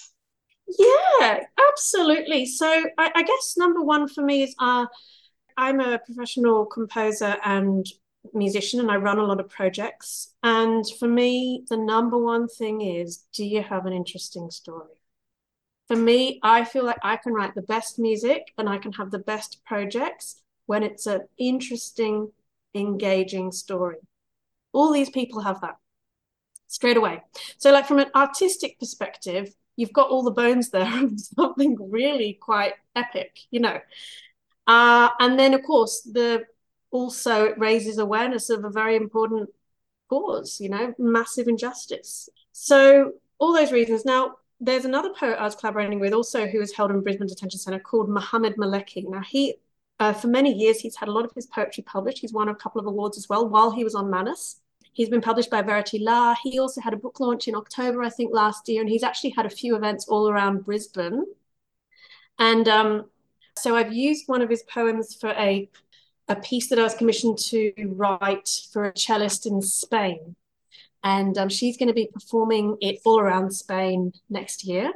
Yeah, 0.66 1.44
absolutely. 1.70 2.46
So 2.46 2.66
I, 2.98 3.10
I 3.14 3.22
guess 3.22 3.54
number 3.56 3.82
one 3.82 4.08
for 4.08 4.22
me 4.22 4.42
is 4.42 4.54
uh, 4.58 4.86
I'm 5.56 5.80
a 5.80 5.98
professional 5.98 6.66
composer 6.66 7.36
and 7.44 7.86
musician 8.34 8.80
and 8.80 8.90
I 8.90 8.96
run 8.96 9.18
a 9.18 9.24
lot 9.24 9.40
of 9.40 9.48
projects. 9.48 10.34
And 10.42 10.84
for 10.98 11.08
me, 11.08 11.64
the 11.70 11.76
number 11.76 12.18
one 12.18 12.48
thing 12.48 12.82
is 12.82 13.26
do 13.32 13.44
you 13.44 13.62
have 13.62 13.86
an 13.86 13.92
interesting 13.92 14.50
story? 14.50 14.94
For 15.88 15.96
me, 15.96 16.40
I 16.42 16.64
feel 16.64 16.84
like 16.84 16.98
I 17.02 17.16
can 17.16 17.32
write 17.34 17.54
the 17.54 17.62
best 17.62 17.98
music 17.98 18.52
and 18.58 18.68
I 18.68 18.78
can 18.78 18.92
have 18.94 19.10
the 19.10 19.18
best 19.20 19.64
projects 19.64 20.42
when 20.66 20.82
it's 20.82 21.06
an 21.06 21.28
interesting, 21.38 22.32
engaging 22.74 23.52
story. 23.52 23.98
All 24.72 24.92
these 24.92 25.10
people 25.10 25.42
have 25.42 25.60
that 25.62 25.76
straight 26.68 26.96
away. 26.96 27.22
So, 27.58 27.72
like 27.72 27.86
from 27.86 27.98
an 27.98 28.10
artistic 28.14 28.78
perspective, 28.78 29.54
you've 29.76 29.92
got 29.92 30.10
all 30.10 30.22
the 30.22 30.30
bones 30.30 30.70
there 30.70 31.04
of 31.04 31.18
something 31.36 31.76
really 31.90 32.34
quite 32.34 32.74
epic, 32.94 33.38
you 33.50 33.60
know. 33.60 33.78
Uh, 34.66 35.10
and 35.20 35.38
then, 35.38 35.54
of 35.54 35.62
course, 35.62 36.00
the 36.00 36.44
also 36.90 37.44
it 37.44 37.58
raises 37.58 37.98
awareness 37.98 38.50
of 38.50 38.64
a 38.64 38.70
very 38.70 38.96
important 38.96 39.50
cause, 40.08 40.60
you 40.60 40.68
know, 40.68 40.94
massive 40.98 41.48
injustice. 41.48 42.28
So 42.52 43.12
all 43.38 43.52
those 43.52 43.72
reasons. 43.72 44.04
Now, 44.04 44.36
there's 44.60 44.84
another 44.84 45.10
poet 45.10 45.38
I 45.38 45.44
was 45.44 45.54
collaborating 45.54 46.00
with 46.00 46.12
also 46.12 46.46
who 46.46 46.60
is 46.60 46.74
held 46.74 46.90
in 46.90 47.02
Brisbane 47.02 47.26
Detention 47.26 47.60
Centre 47.60 47.78
called 47.78 48.08
Mohammad 48.08 48.56
Maleki. 48.56 49.04
Now, 49.08 49.20
he, 49.20 49.56
uh, 50.00 50.12
for 50.12 50.28
many 50.28 50.52
years, 50.52 50.80
he's 50.80 50.96
had 50.96 51.08
a 51.08 51.12
lot 51.12 51.24
of 51.24 51.32
his 51.34 51.46
poetry 51.46 51.82
published. 51.82 52.18
He's 52.18 52.32
won 52.32 52.48
a 52.48 52.54
couple 52.54 52.80
of 52.80 52.86
awards 52.86 53.18
as 53.18 53.28
well 53.28 53.48
while 53.48 53.70
he 53.70 53.84
was 53.84 53.94
on 53.94 54.10
Manus. 54.10 54.60
He's 54.96 55.10
been 55.10 55.20
published 55.20 55.50
by 55.50 55.60
Verity 55.60 55.98
La. 55.98 56.34
He 56.42 56.58
also 56.58 56.80
had 56.80 56.94
a 56.94 56.96
book 56.96 57.20
launch 57.20 57.48
in 57.48 57.54
October, 57.54 58.02
I 58.02 58.08
think, 58.08 58.32
last 58.32 58.66
year, 58.68 58.80
and 58.80 58.88
he's 58.88 59.02
actually 59.02 59.30
had 59.30 59.44
a 59.44 59.50
few 59.50 59.76
events 59.76 60.08
all 60.08 60.28
around 60.28 60.64
Brisbane. 60.64 61.26
And 62.38 62.66
um, 62.66 63.04
so 63.58 63.76
I've 63.76 63.92
used 63.92 64.24
one 64.26 64.40
of 64.40 64.48
his 64.48 64.62
poems 64.62 65.14
for 65.14 65.30
a 65.30 65.68
a 66.28 66.34
piece 66.34 66.68
that 66.70 66.78
I 66.80 66.82
was 66.82 66.94
commissioned 66.94 67.38
to 67.50 67.72
write 67.94 68.48
for 68.72 68.86
a 68.86 68.98
cellist 68.98 69.46
in 69.46 69.62
Spain 69.62 70.34
and 71.06 71.38
um, 71.38 71.48
she's 71.48 71.76
going 71.76 71.86
to 71.86 71.94
be 71.94 72.08
performing 72.12 72.78
it 72.80 72.98
all 73.04 73.20
around 73.20 73.52
Spain 73.52 74.12
next 74.28 74.64
year. 74.64 74.92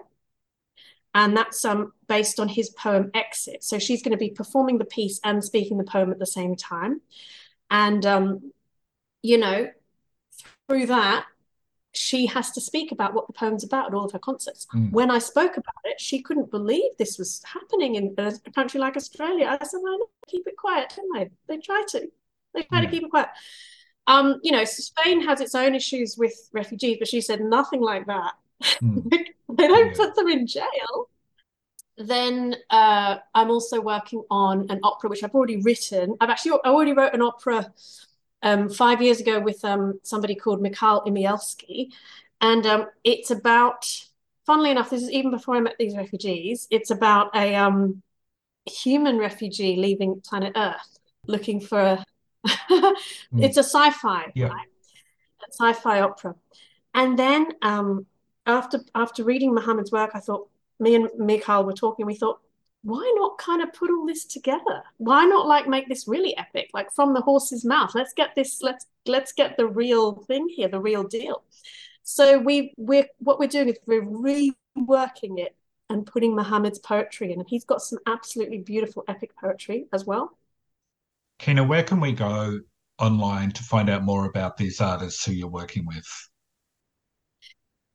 And 1.15 1.37
that's 1.37 1.65
um, 1.65 1.93
based 2.09 2.41
on 2.41 2.49
his 2.49 2.71
poem 2.71 3.13
Exit. 3.15 3.63
So 3.63 3.79
she's 3.79 4.03
going 4.03 4.11
to 4.11 4.19
be 4.19 4.31
performing 4.31 4.79
the 4.79 4.85
piece 4.85 5.21
and 5.23 5.43
speaking 5.45 5.79
the 5.79 5.85
poem 5.85 6.11
at 6.11 6.19
the 6.19 6.27
same 6.27 6.57
time. 6.57 7.01
And, 7.71 8.05
um, 8.05 8.53
you 9.23 9.39
know, 9.39 9.69
through 10.71 10.87
that, 10.87 11.27
she 11.93 12.27
has 12.27 12.53
to 12.53 12.61
speak 12.61 12.93
about 12.93 13.13
what 13.13 13.27
the 13.27 13.33
poem's 13.33 13.65
about 13.65 13.89
at 13.89 13.95
all 13.95 14.05
of 14.05 14.13
her 14.13 14.21
concerts. 14.21 14.69
Mm. 14.73 14.93
When 14.93 15.11
I 15.11 15.19
spoke 15.19 15.57
about 15.57 15.83
it, 15.85 16.01
she 16.01 16.23
couldn't 16.23 16.53
believe 16.53 16.93
this 16.97 17.19
was 17.19 17.43
happening 17.45 17.97
in 17.97 18.15
a 18.17 18.51
country 18.53 18.79
like 18.79 18.97
Australia. 18.97 19.59
I 19.61 19.65
said, 19.65 19.81
well, 19.83 19.99
keep 20.29 20.47
it 20.47 20.57
quiet, 20.57 20.93
didn't 20.95 21.13
they? 21.15 21.31
They 21.49 21.61
try 21.61 21.83
to. 21.89 22.09
They 22.55 22.63
try 22.63 22.81
mm. 22.81 22.85
to 22.85 22.91
keep 22.91 23.03
it 23.03 23.11
quiet. 23.11 23.31
Um, 24.07 24.39
you 24.45 24.53
know, 24.53 24.65
Spain 24.65 25.21
has 25.23 25.41
its 25.41 25.57
own 25.57 25.75
issues 25.75 26.17
with 26.17 26.33
refugees, 26.53 26.99
but 27.01 27.09
she 27.09 27.21
said 27.21 27.41
nothing 27.41 27.81
like 27.81 28.07
that. 28.07 28.35
Mm. 28.81 29.11
they 29.11 29.67
don't 29.67 29.89
yeah. 29.89 29.97
put 29.97 30.15
them 30.15 30.29
in 30.29 30.47
jail. 30.47 31.11
Then 31.99 32.55
uh, 32.71 33.17
I'm 33.35 33.51
also 33.51 33.81
working 33.81 34.23
on 34.31 34.71
an 34.71 34.79
opera 34.85 35.11
which 35.11 35.25
I've 35.25 35.35
already 35.35 35.61
written. 35.61 36.17
I've 36.21 36.31
actually 36.31 36.53
I 36.65 36.69
already 36.69 36.93
wrote 36.93 37.15
an 37.15 37.23
opera 37.23 37.73
um, 38.43 38.69
five 38.69 39.03
years 39.03 39.21
ago 39.21 39.41
with 39.41 39.65
um, 39.65 40.01
somebody 40.03 40.35
called 40.35 40.61
Mikhail 40.63 41.03
Imielski, 41.07 41.89
and 42.41 42.67
um, 42.67 42.87
it's 43.05 43.31
about. 43.31 43.87
Funnily 44.47 44.71
enough, 44.73 44.91
this 44.91 45.03
is 45.03 45.11
even 45.11 45.31
before 45.31 45.55
I 45.55 45.61
met 45.61 45.77
these 45.79 45.97
refugees. 45.97 46.67
It's 46.71 46.91
about 46.91 47.37
a 47.37 47.55
um, 47.55 48.03
human 48.67 49.19
refugee 49.19 49.77
leaving 49.77 50.21
planet 50.23 50.55
Earth, 50.57 50.99
looking 51.29 51.61
for 51.61 52.03
mm. 52.47 52.95
It's 53.39 53.57
a 53.57 53.63
sci-fi, 53.63 54.33
yeah. 54.35 54.49
right? 54.49 54.67
Sci-fi 55.51 56.01
opera. 56.01 56.35
And 56.95 57.19
then 57.19 57.49
um, 57.63 58.07
after 58.47 58.81
after 58.95 59.25
reading 59.25 59.55
Mohammad's 59.55 59.93
work, 59.93 60.11
I 60.15 60.21
thought 60.21 60.49
me 60.79 60.95
and 60.95 61.09
Mikhail 61.19 61.65
were 61.65 61.73
talking. 61.73 62.07
We 62.07 62.15
thought, 62.15 62.41
why 62.83 63.13
not 63.17 63.39
kind 63.39 63.63
of 63.63 63.73
put 63.73 63.91
all 63.91 64.07
this 64.07 64.25
together? 64.25 64.83
Why 64.97 65.25
not 65.27 65.47
like 65.47 65.69
make 65.69 65.89
this 65.89 66.09
really 66.09 66.37
epic, 66.37 66.71
like 66.73 66.91
from 66.93 67.13
the 67.13 67.21
horse's 67.21 67.65
mouth? 67.65 67.95
Let's 67.95 68.15
get 68.15 68.35
this. 68.35 68.63
Let's 68.63 68.87
let's 69.07 69.33
get 69.33 69.57
the 69.57 69.67
real 69.67 70.13
thing 70.13 70.49
here, 70.49 70.69
the 70.69 70.81
real 70.81 71.05
deal. 71.05 71.45
So 72.03 72.39
we 72.39 72.73
we're 72.77 73.07
what 73.19 73.39
we're 73.39 73.49
doing 73.49 73.69
is 73.69 73.79
we're 73.87 74.03
reworking 74.03 75.39
it 75.39 75.55
and 75.91 76.07
putting 76.07 76.35
Mohammad's 76.35 76.79
poetry 76.79 77.33
in, 77.33 77.41
and 77.41 77.49
he's 77.49 77.65
got 77.65 77.83
some 77.83 77.99
absolutely 78.07 78.59
beautiful 78.59 79.05
epic 79.09 79.33
poetry 79.39 79.87
as 79.93 80.07
well. 80.07 80.39
Keyna, 81.39 81.65
where 81.65 81.83
can 81.83 82.01
we 82.01 82.13
go 82.13 82.61
online 82.99 83.51
to 83.53 83.63
find 83.63 83.91
out 83.91 84.05
more 84.05 84.27
about 84.27 84.57
these 84.57 84.81
artists 84.81 85.25
who 85.25 85.33
you're 85.33 85.49
working 85.49 85.87
with? 85.87 86.07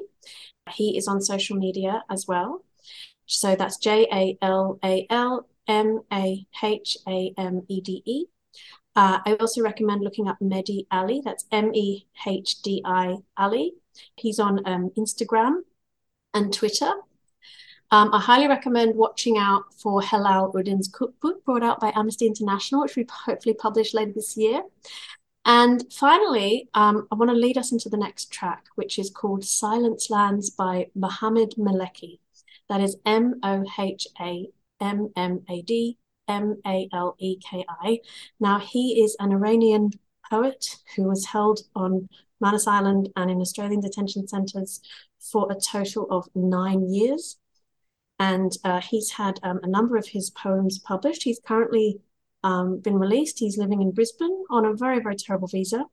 He 0.72 0.98
is 0.98 1.08
on 1.08 1.22
social 1.22 1.56
media 1.56 2.04
as 2.10 2.26
well. 2.28 2.66
So 3.28 3.56
that's 3.56 3.78
J 3.78 4.08
A 4.12 4.40
L 4.42 4.80
A 4.84 5.06
L 5.10 5.48
M 5.68 6.02
A 6.12 6.46
H 6.64 6.98
A 7.08 7.34
M 7.38 7.64
E 7.68 7.82
D 7.82 8.04
E. 8.06 8.26
Uh, 8.96 9.20
I 9.26 9.36
also 9.36 9.62
recommend 9.62 10.04
looking 10.04 10.28
up 10.28 10.38
Mehdi 10.40 10.86
Ali. 10.92 11.22
That's 11.24 11.46
M 11.52 11.74
E 11.74 12.08
H 12.26 12.62
D 12.62 12.82
I 12.86 13.18
Ali. 13.38 13.74
He's 14.16 14.40
on 14.40 14.60
um, 14.66 14.92
Instagram 14.98 15.62
and 16.34 16.54
Twitter. 16.54 16.92
Um, 17.94 18.14
I 18.14 18.20
highly 18.20 18.48
recommend 18.48 18.96
watching 18.96 19.38
out 19.38 19.64
for 19.78 20.02
Helal 20.02 20.54
Uddin's 20.54 20.88
cookbook 20.88 21.44
brought 21.44 21.64
out 21.64 21.82
by 21.82 21.92
Amnesty 21.94 22.26
International, 22.26 22.82
which 22.82 22.96
we 22.96 23.06
hopefully 23.10 23.54
publish 23.54 23.94
later 23.94 24.14
this 24.14 24.38
year. 24.38 24.64
And 25.44 25.84
finally, 25.92 26.70
um, 26.74 27.08
I 27.12 27.16
want 27.16 27.32
to 27.32 27.36
lead 27.36 27.58
us 27.58 27.72
into 27.72 27.90
the 27.90 27.98
next 27.98 28.32
track, 28.32 28.66
which 28.76 28.98
is 28.98 29.10
called 29.10 29.44
Silence 29.44 30.10
Lands 30.10 30.50
by 30.50 30.88
Mohammad 30.96 31.56
Maleki. 31.58 32.20
That 32.70 32.80
is 32.80 32.96
M 33.06 33.40
O 33.44 33.66
H 33.78 34.08
A 34.22 34.48
M 34.82 35.10
M 35.16 35.44
A 35.50 35.62
D 35.62 35.98
M 36.28 36.58
A 36.66 36.90
L 36.92 37.16
E 37.20 37.38
K 37.38 37.64
I. 37.70 38.00
Now, 38.40 38.60
he 38.60 39.02
is 39.04 39.16
an 39.20 39.32
Iranian 39.32 39.92
poet 40.30 40.78
who 40.96 41.04
was 41.04 41.28
held 41.28 41.62
on 41.76 42.10
Manus 42.40 42.68
Island 42.68 43.10
and 43.16 43.30
in 43.30 43.40
Australian 43.40 43.82
detention 43.82 44.28
centres 44.28 44.82
for 45.20 45.52
a 45.52 45.56
total 45.56 46.08
of 46.10 46.28
nine 46.34 46.92
years. 46.92 47.38
And 48.20 48.52
uh, 48.64 48.82
he's 48.82 49.12
had 49.12 49.40
um, 49.44 49.60
a 49.64 49.68
number 49.68 49.98
of 49.98 50.08
his 50.08 50.30
poems 50.30 50.80
published. 50.80 51.24
He's 51.24 51.40
currently 51.46 52.00
um, 52.44 52.80
been 52.80 52.98
released. 52.98 53.40
He's 53.40 53.58
living 53.58 53.82
in 53.82 53.92
Brisbane 53.92 54.44
on 54.50 54.66
a 54.66 54.74
very, 54.74 55.00
very 55.00 55.16
terrible 55.16 55.48
visa. 55.48 55.86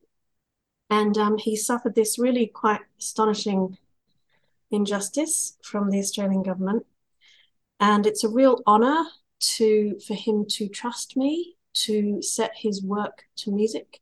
And 0.91 1.17
um, 1.19 1.39
he 1.39 1.57
suffered 1.57 1.95
this 1.95 2.19
really 2.19 2.47
quite 2.47 2.81
astonishing 2.99 3.77
injustice 4.71 5.57
from 5.63 5.91
the 5.91 5.99
Australian 5.99 6.43
government. 6.43 6.87
And 7.81 8.07
it's 8.07 8.25
a 8.25 8.29
real 8.29 8.61
honour 8.67 9.05
to 9.57 9.99
for 10.07 10.15
him 10.15 10.47
to 10.51 10.69
trust 10.69 11.17
me 11.17 11.57
to 11.75 12.21
set 12.23 12.53
his 12.57 12.83
work 12.83 13.25
to 13.37 13.53
music. 13.53 14.01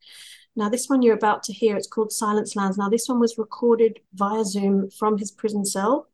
Now, 0.55 0.71
this 0.71 0.89
one 0.89 1.03
you're 1.03 1.15
about 1.15 1.43
to 1.45 1.53
hear, 1.53 1.77
it's 1.77 1.87
called 1.87 2.11
Silence 2.11 2.57
Lands. 2.57 2.79
Now, 2.79 2.89
this 2.89 3.09
one 3.09 3.21
was 3.21 3.37
recorded 3.37 4.01
via 4.15 4.45
Zoom 4.45 4.89
from 4.91 5.19
his 5.19 5.31
prison 5.31 5.67
cell 5.67 6.09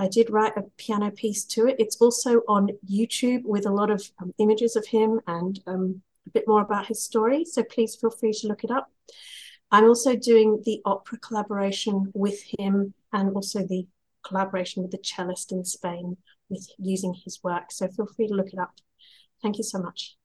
I 0.00 0.08
did 0.08 0.30
write 0.30 0.56
a 0.56 0.62
piano 0.78 1.10
piece 1.10 1.44
to 1.44 1.66
it. 1.66 1.76
It's 1.78 1.96
also 1.96 2.40
on 2.48 2.70
YouTube 2.90 3.44
with 3.44 3.66
a 3.66 3.70
lot 3.70 3.90
of 3.90 4.02
um, 4.18 4.32
images 4.38 4.74
of 4.74 4.86
him 4.86 5.20
and 5.26 5.60
um, 5.66 6.00
a 6.26 6.30
bit 6.30 6.48
more 6.48 6.62
about 6.62 6.86
his 6.86 7.02
story. 7.02 7.44
So 7.44 7.62
please 7.62 7.96
feel 7.96 8.10
free 8.10 8.32
to 8.32 8.48
look 8.48 8.64
it 8.64 8.70
up. 8.70 8.90
I'm 9.70 9.84
also 9.84 10.16
doing 10.16 10.62
the 10.64 10.80
opera 10.86 11.18
collaboration 11.18 12.10
with 12.14 12.40
him 12.58 12.94
and 13.12 13.34
also 13.34 13.66
the 13.66 13.86
collaboration 14.24 14.82
with 14.82 14.90
the 14.90 15.00
cellist 15.02 15.52
in 15.52 15.66
Spain 15.66 16.16
with 16.50 16.66
using 16.78 17.14
his 17.14 17.40
work. 17.42 17.70
So 17.70 17.88
feel 17.88 18.06
free 18.06 18.28
to 18.28 18.34
look 18.34 18.48
it 18.52 18.58
up. 18.58 18.74
Thank 19.42 19.58
you 19.58 19.64
so 19.64 19.78
much. 19.78 20.16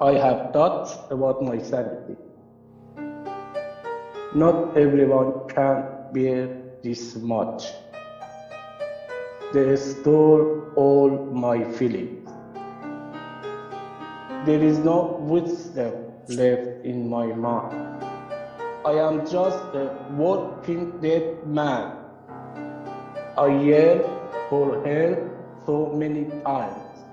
I 0.00 0.12
have 0.12 0.52
thoughts 0.52 0.96
about 1.10 1.42
my 1.42 1.58
sanity. 1.58 2.16
Not 4.32 4.76
everyone 4.76 5.48
can 5.48 5.84
bear 6.12 6.62
this 6.84 7.16
much. 7.16 7.72
They 9.52 9.74
store 9.74 10.72
all 10.76 11.10
my 11.32 11.64
feelings. 11.64 12.30
There 14.48 14.64
is 14.64 14.78
no 14.78 15.18
wisdom 15.20 15.92
left 16.26 16.82
in 16.82 17.06
my 17.10 17.26
mind. 17.26 18.02
I 18.82 18.92
am 18.92 19.26
just 19.28 19.58
a 19.76 19.94
walking 20.12 21.02
dead 21.02 21.46
man. 21.46 21.92
I 23.36 23.48
yelled 23.48 24.08
for 24.48 24.82
help 24.86 25.18
so 25.66 25.92
many 25.94 26.24
times. 26.46 27.04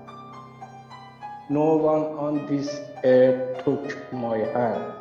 No 1.50 1.76
one 1.76 2.06
on 2.26 2.46
this 2.46 2.80
earth 3.04 3.62
took 3.66 3.84
my 4.14 4.38
hand. 4.56 4.94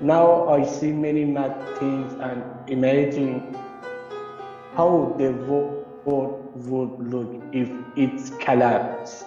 Now 0.00 0.48
I 0.48 0.64
see 0.64 0.90
many 0.90 1.26
mad 1.26 1.52
things 1.80 2.14
and 2.14 2.42
imagine 2.70 3.58
how 4.74 5.14
the 5.18 5.32
world 5.32 5.84
would 6.56 7.12
look 7.12 7.44
if 7.52 7.68
it 7.94 8.40
collapsed. 8.40 9.26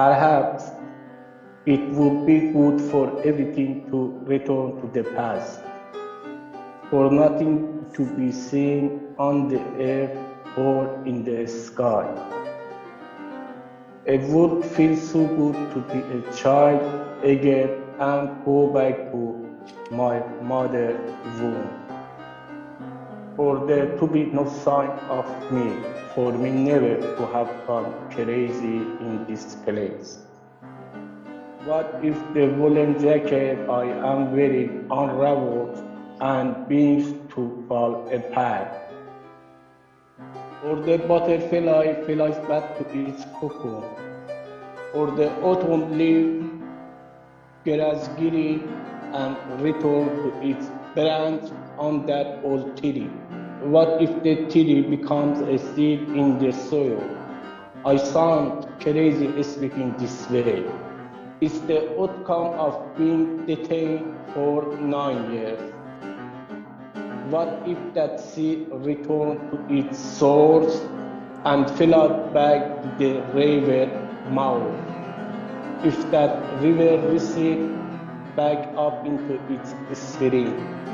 Perhaps 0.00 0.70
it 1.66 1.82
would 1.90 2.24
be 2.24 2.52
good 2.52 2.80
for 2.90 3.06
everything 3.22 3.72
to 3.90 3.98
return 4.24 4.68
to 4.80 4.86
the 4.94 5.04
past, 5.16 5.60
for 6.88 7.10
nothing 7.12 7.84
to 7.96 8.06
be 8.16 8.32
seen 8.32 9.14
on 9.18 9.48
the 9.48 9.60
earth 9.88 10.16
or 10.56 11.04
in 11.04 11.22
the 11.22 11.46
sky. 11.46 12.06
It 14.06 14.22
would 14.22 14.64
feel 14.64 14.96
so 14.96 15.26
good 15.42 15.58
to 15.74 15.82
be 15.92 16.00
a 16.18 16.22
child 16.32 16.80
again 17.22 17.76
and 17.98 18.42
go 18.46 18.72
back 18.72 18.96
to 19.12 19.22
my 19.90 20.22
mother's 20.40 20.98
womb. 21.42 21.79
For 23.40 23.64
there 23.66 23.96
to 23.96 24.06
be 24.06 24.24
no 24.26 24.46
sign 24.46 24.90
of 25.08 25.26
me, 25.50 25.68
for 26.14 26.30
me 26.30 26.50
never 26.50 26.96
to 27.16 27.26
have 27.34 27.48
gone 27.66 27.94
crazy 28.10 28.80
in 29.04 29.24
this 29.26 29.54
place. 29.64 30.18
What 31.64 32.00
if 32.02 32.18
the 32.34 32.48
woolen 32.48 33.00
jacket 33.00 33.66
I 33.66 33.84
am 34.10 34.32
wearing 34.32 34.84
unravels 34.90 35.82
and 36.20 36.68
begins 36.68 37.14
to 37.36 37.64
fall 37.66 38.06
apart? 38.12 38.76
Or 40.62 40.76
the 40.76 40.98
butterfly 40.98 41.94
flies 42.04 42.38
back 42.46 42.76
to 42.76 42.84
its 43.06 43.24
cocoon? 43.40 43.88
Or 44.92 45.10
the 45.12 45.32
autumn 45.40 45.96
leaf 45.96 46.44
gets 47.64 48.08
giddy 48.20 48.62
and 49.14 49.62
return 49.62 50.14
to 50.24 50.30
its 50.42 50.70
branch 50.94 51.50
on 51.80 52.04
that 52.06 52.44
old 52.44 52.76
tree? 52.76 53.08
What 53.62 54.02
if 54.02 54.22
the 54.22 54.34
tree 54.50 54.82
becomes 54.82 55.40
a 55.40 55.58
seed 55.58 56.00
in 56.10 56.38
the 56.38 56.52
soil? 56.52 57.02
I 57.84 57.96
sound 57.96 58.68
crazy 58.80 59.42
speaking 59.42 59.94
this 59.96 60.28
way. 60.28 60.64
It's 61.40 61.58
the 61.60 61.98
outcome 61.98 62.52
of 62.60 62.74
being 62.98 63.46
detained 63.46 64.14
for 64.34 64.76
nine 64.76 65.32
years. 65.32 65.72
What 67.30 67.62
if 67.66 67.78
that 67.94 68.20
seed 68.20 68.66
returned 68.70 69.40
to 69.50 69.58
its 69.74 69.98
source 69.98 70.82
and 71.44 71.70
flowed 71.70 72.34
back 72.34 72.98
the 72.98 73.22
river 73.32 73.86
mouth? 74.28 74.76
If 75.82 75.98
that 76.10 76.60
river 76.60 77.08
receded 77.08 77.70
back 78.36 78.68
up 78.76 79.06
into 79.06 79.40
its 79.54 79.74
spring? 79.98 80.89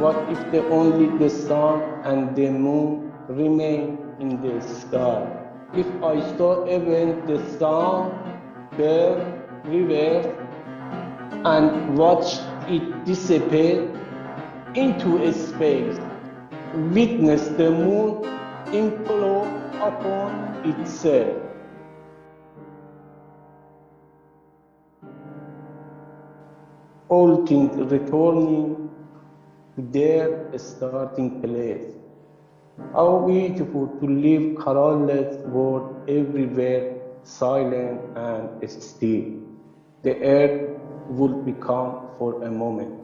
What 0.00 0.16
if 0.32 0.40
the 0.50 0.66
only 0.70 1.08
the 1.18 1.28
sun 1.28 1.82
and 2.04 2.34
the 2.34 2.48
moon 2.48 3.12
remain 3.28 3.98
in 4.18 4.40
the 4.40 4.58
sky? 4.62 5.28
If 5.74 5.86
I 6.02 6.14
saw 6.38 6.66
even 6.66 7.26
the 7.26 7.36
sun, 7.58 8.08
the 8.78 9.20
river, 9.66 10.24
and 11.44 11.98
watched 11.98 12.40
it 12.66 13.04
disappear 13.04 13.92
into 14.74 15.30
space, 15.34 15.98
witness 16.96 17.48
the 17.60 17.70
moon 17.70 18.24
implode 18.72 19.52
upon 19.84 20.64
itself. 20.64 21.36
All 27.10 27.44
things 27.44 27.76
returning 27.92 28.89
their 29.80 30.50
starting 30.58 31.40
place. 31.40 31.94
How 32.92 33.26
beautiful 33.26 33.88
to 34.00 34.06
live 34.06 34.56
colorless 34.58 35.36
world 35.46 36.08
everywhere, 36.08 37.00
silent 37.24 38.00
and 38.16 38.70
still. 38.70 39.24
The 40.02 40.14
earth 40.22 40.80
would 41.08 41.44
become 41.44 42.08
for 42.18 42.42
a 42.42 42.50
moment 42.50 43.00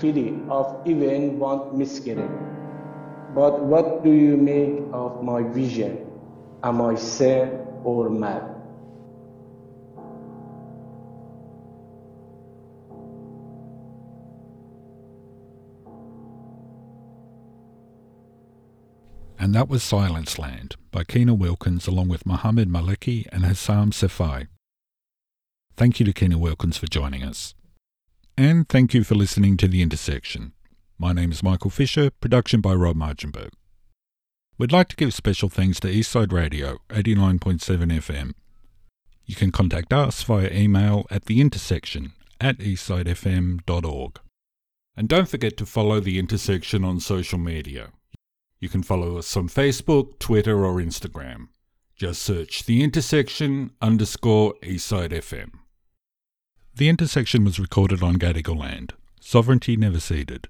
free 0.00 0.34
of 0.48 0.80
even 0.86 1.38
one 1.38 1.76
miscarriage. 1.76 2.30
But 3.34 3.60
what 3.60 4.02
do 4.02 4.10
you 4.10 4.36
make 4.36 4.82
of 4.92 5.22
my 5.22 5.42
vision? 5.42 6.06
Am 6.62 6.80
I 6.82 6.94
sane 6.96 7.50
or 7.84 8.08
mad? 8.10 8.59
And 19.40 19.54
that 19.54 19.70
was 19.70 19.82
Silence 19.82 20.38
Land 20.38 20.76
by 20.90 21.02
Keyna 21.02 21.32
Wilkins 21.32 21.86
along 21.86 22.08
with 22.08 22.26
Mohammad 22.26 22.68
Maleki 22.68 23.26
and 23.32 23.42
Hassam 23.42 23.90
Sefai. 23.90 24.48
Thank 25.78 25.98
you 25.98 26.04
to 26.04 26.12
Keyna 26.12 26.36
Wilkins 26.36 26.76
for 26.76 26.86
joining 26.86 27.22
us. 27.22 27.54
And 28.36 28.68
thank 28.68 28.92
you 28.92 29.02
for 29.02 29.14
listening 29.14 29.56
to 29.56 29.66
The 29.66 29.80
Intersection. 29.80 30.52
My 30.98 31.14
name 31.14 31.32
is 31.32 31.42
Michael 31.42 31.70
Fisher, 31.70 32.10
production 32.10 32.60
by 32.60 32.74
Rob 32.74 32.96
Marchenberg. 32.96 33.52
We'd 34.58 34.72
like 34.72 34.88
to 34.88 34.96
give 34.96 35.14
special 35.14 35.48
thanks 35.48 35.80
to 35.80 35.88
Eastside 35.88 36.32
Radio 36.32 36.76
89.7 36.90 37.60
FM. 37.62 38.34
You 39.24 39.34
can 39.36 39.52
contact 39.52 39.90
us 39.90 40.22
via 40.22 40.50
email 40.52 41.06
at 41.10 41.24
theintersection 41.24 42.12
at 42.42 42.58
eastsidefm.org. 42.58 44.20
And 44.98 45.08
don't 45.08 45.30
forget 45.30 45.56
to 45.56 45.64
follow 45.64 45.98
The 45.98 46.18
Intersection 46.18 46.84
on 46.84 47.00
social 47.00 47.38
media. 47.38 47.92
You 48.60 48.68
can 48.68 48.82
follow 48.82 49.16
us 49.16 49.34
on 49.38 49.48
Facebook, 49.48 50.18
Twitter, 50.18 50.66
or 50.66 50.74
Instagram. 50.74 51.48
Just 51.96 52.20
search 52.20 52.66
The 52.66 52.82
Intersection 52.82 53.70
underscore 53.80 54.54
Eastside 54.62 55.12
FM. 55.12 55.52
The 56.74 56.90
Intersection 56.90 57.44
was 57.44 57.58
recorded 57.58 58.02
on 58.02 58.16
Gadigal 58.16 58.58
land, 58.58 58.92
sovereignty 59.18 59.76
never 59.76 59.98
ceded. 59.98 60.48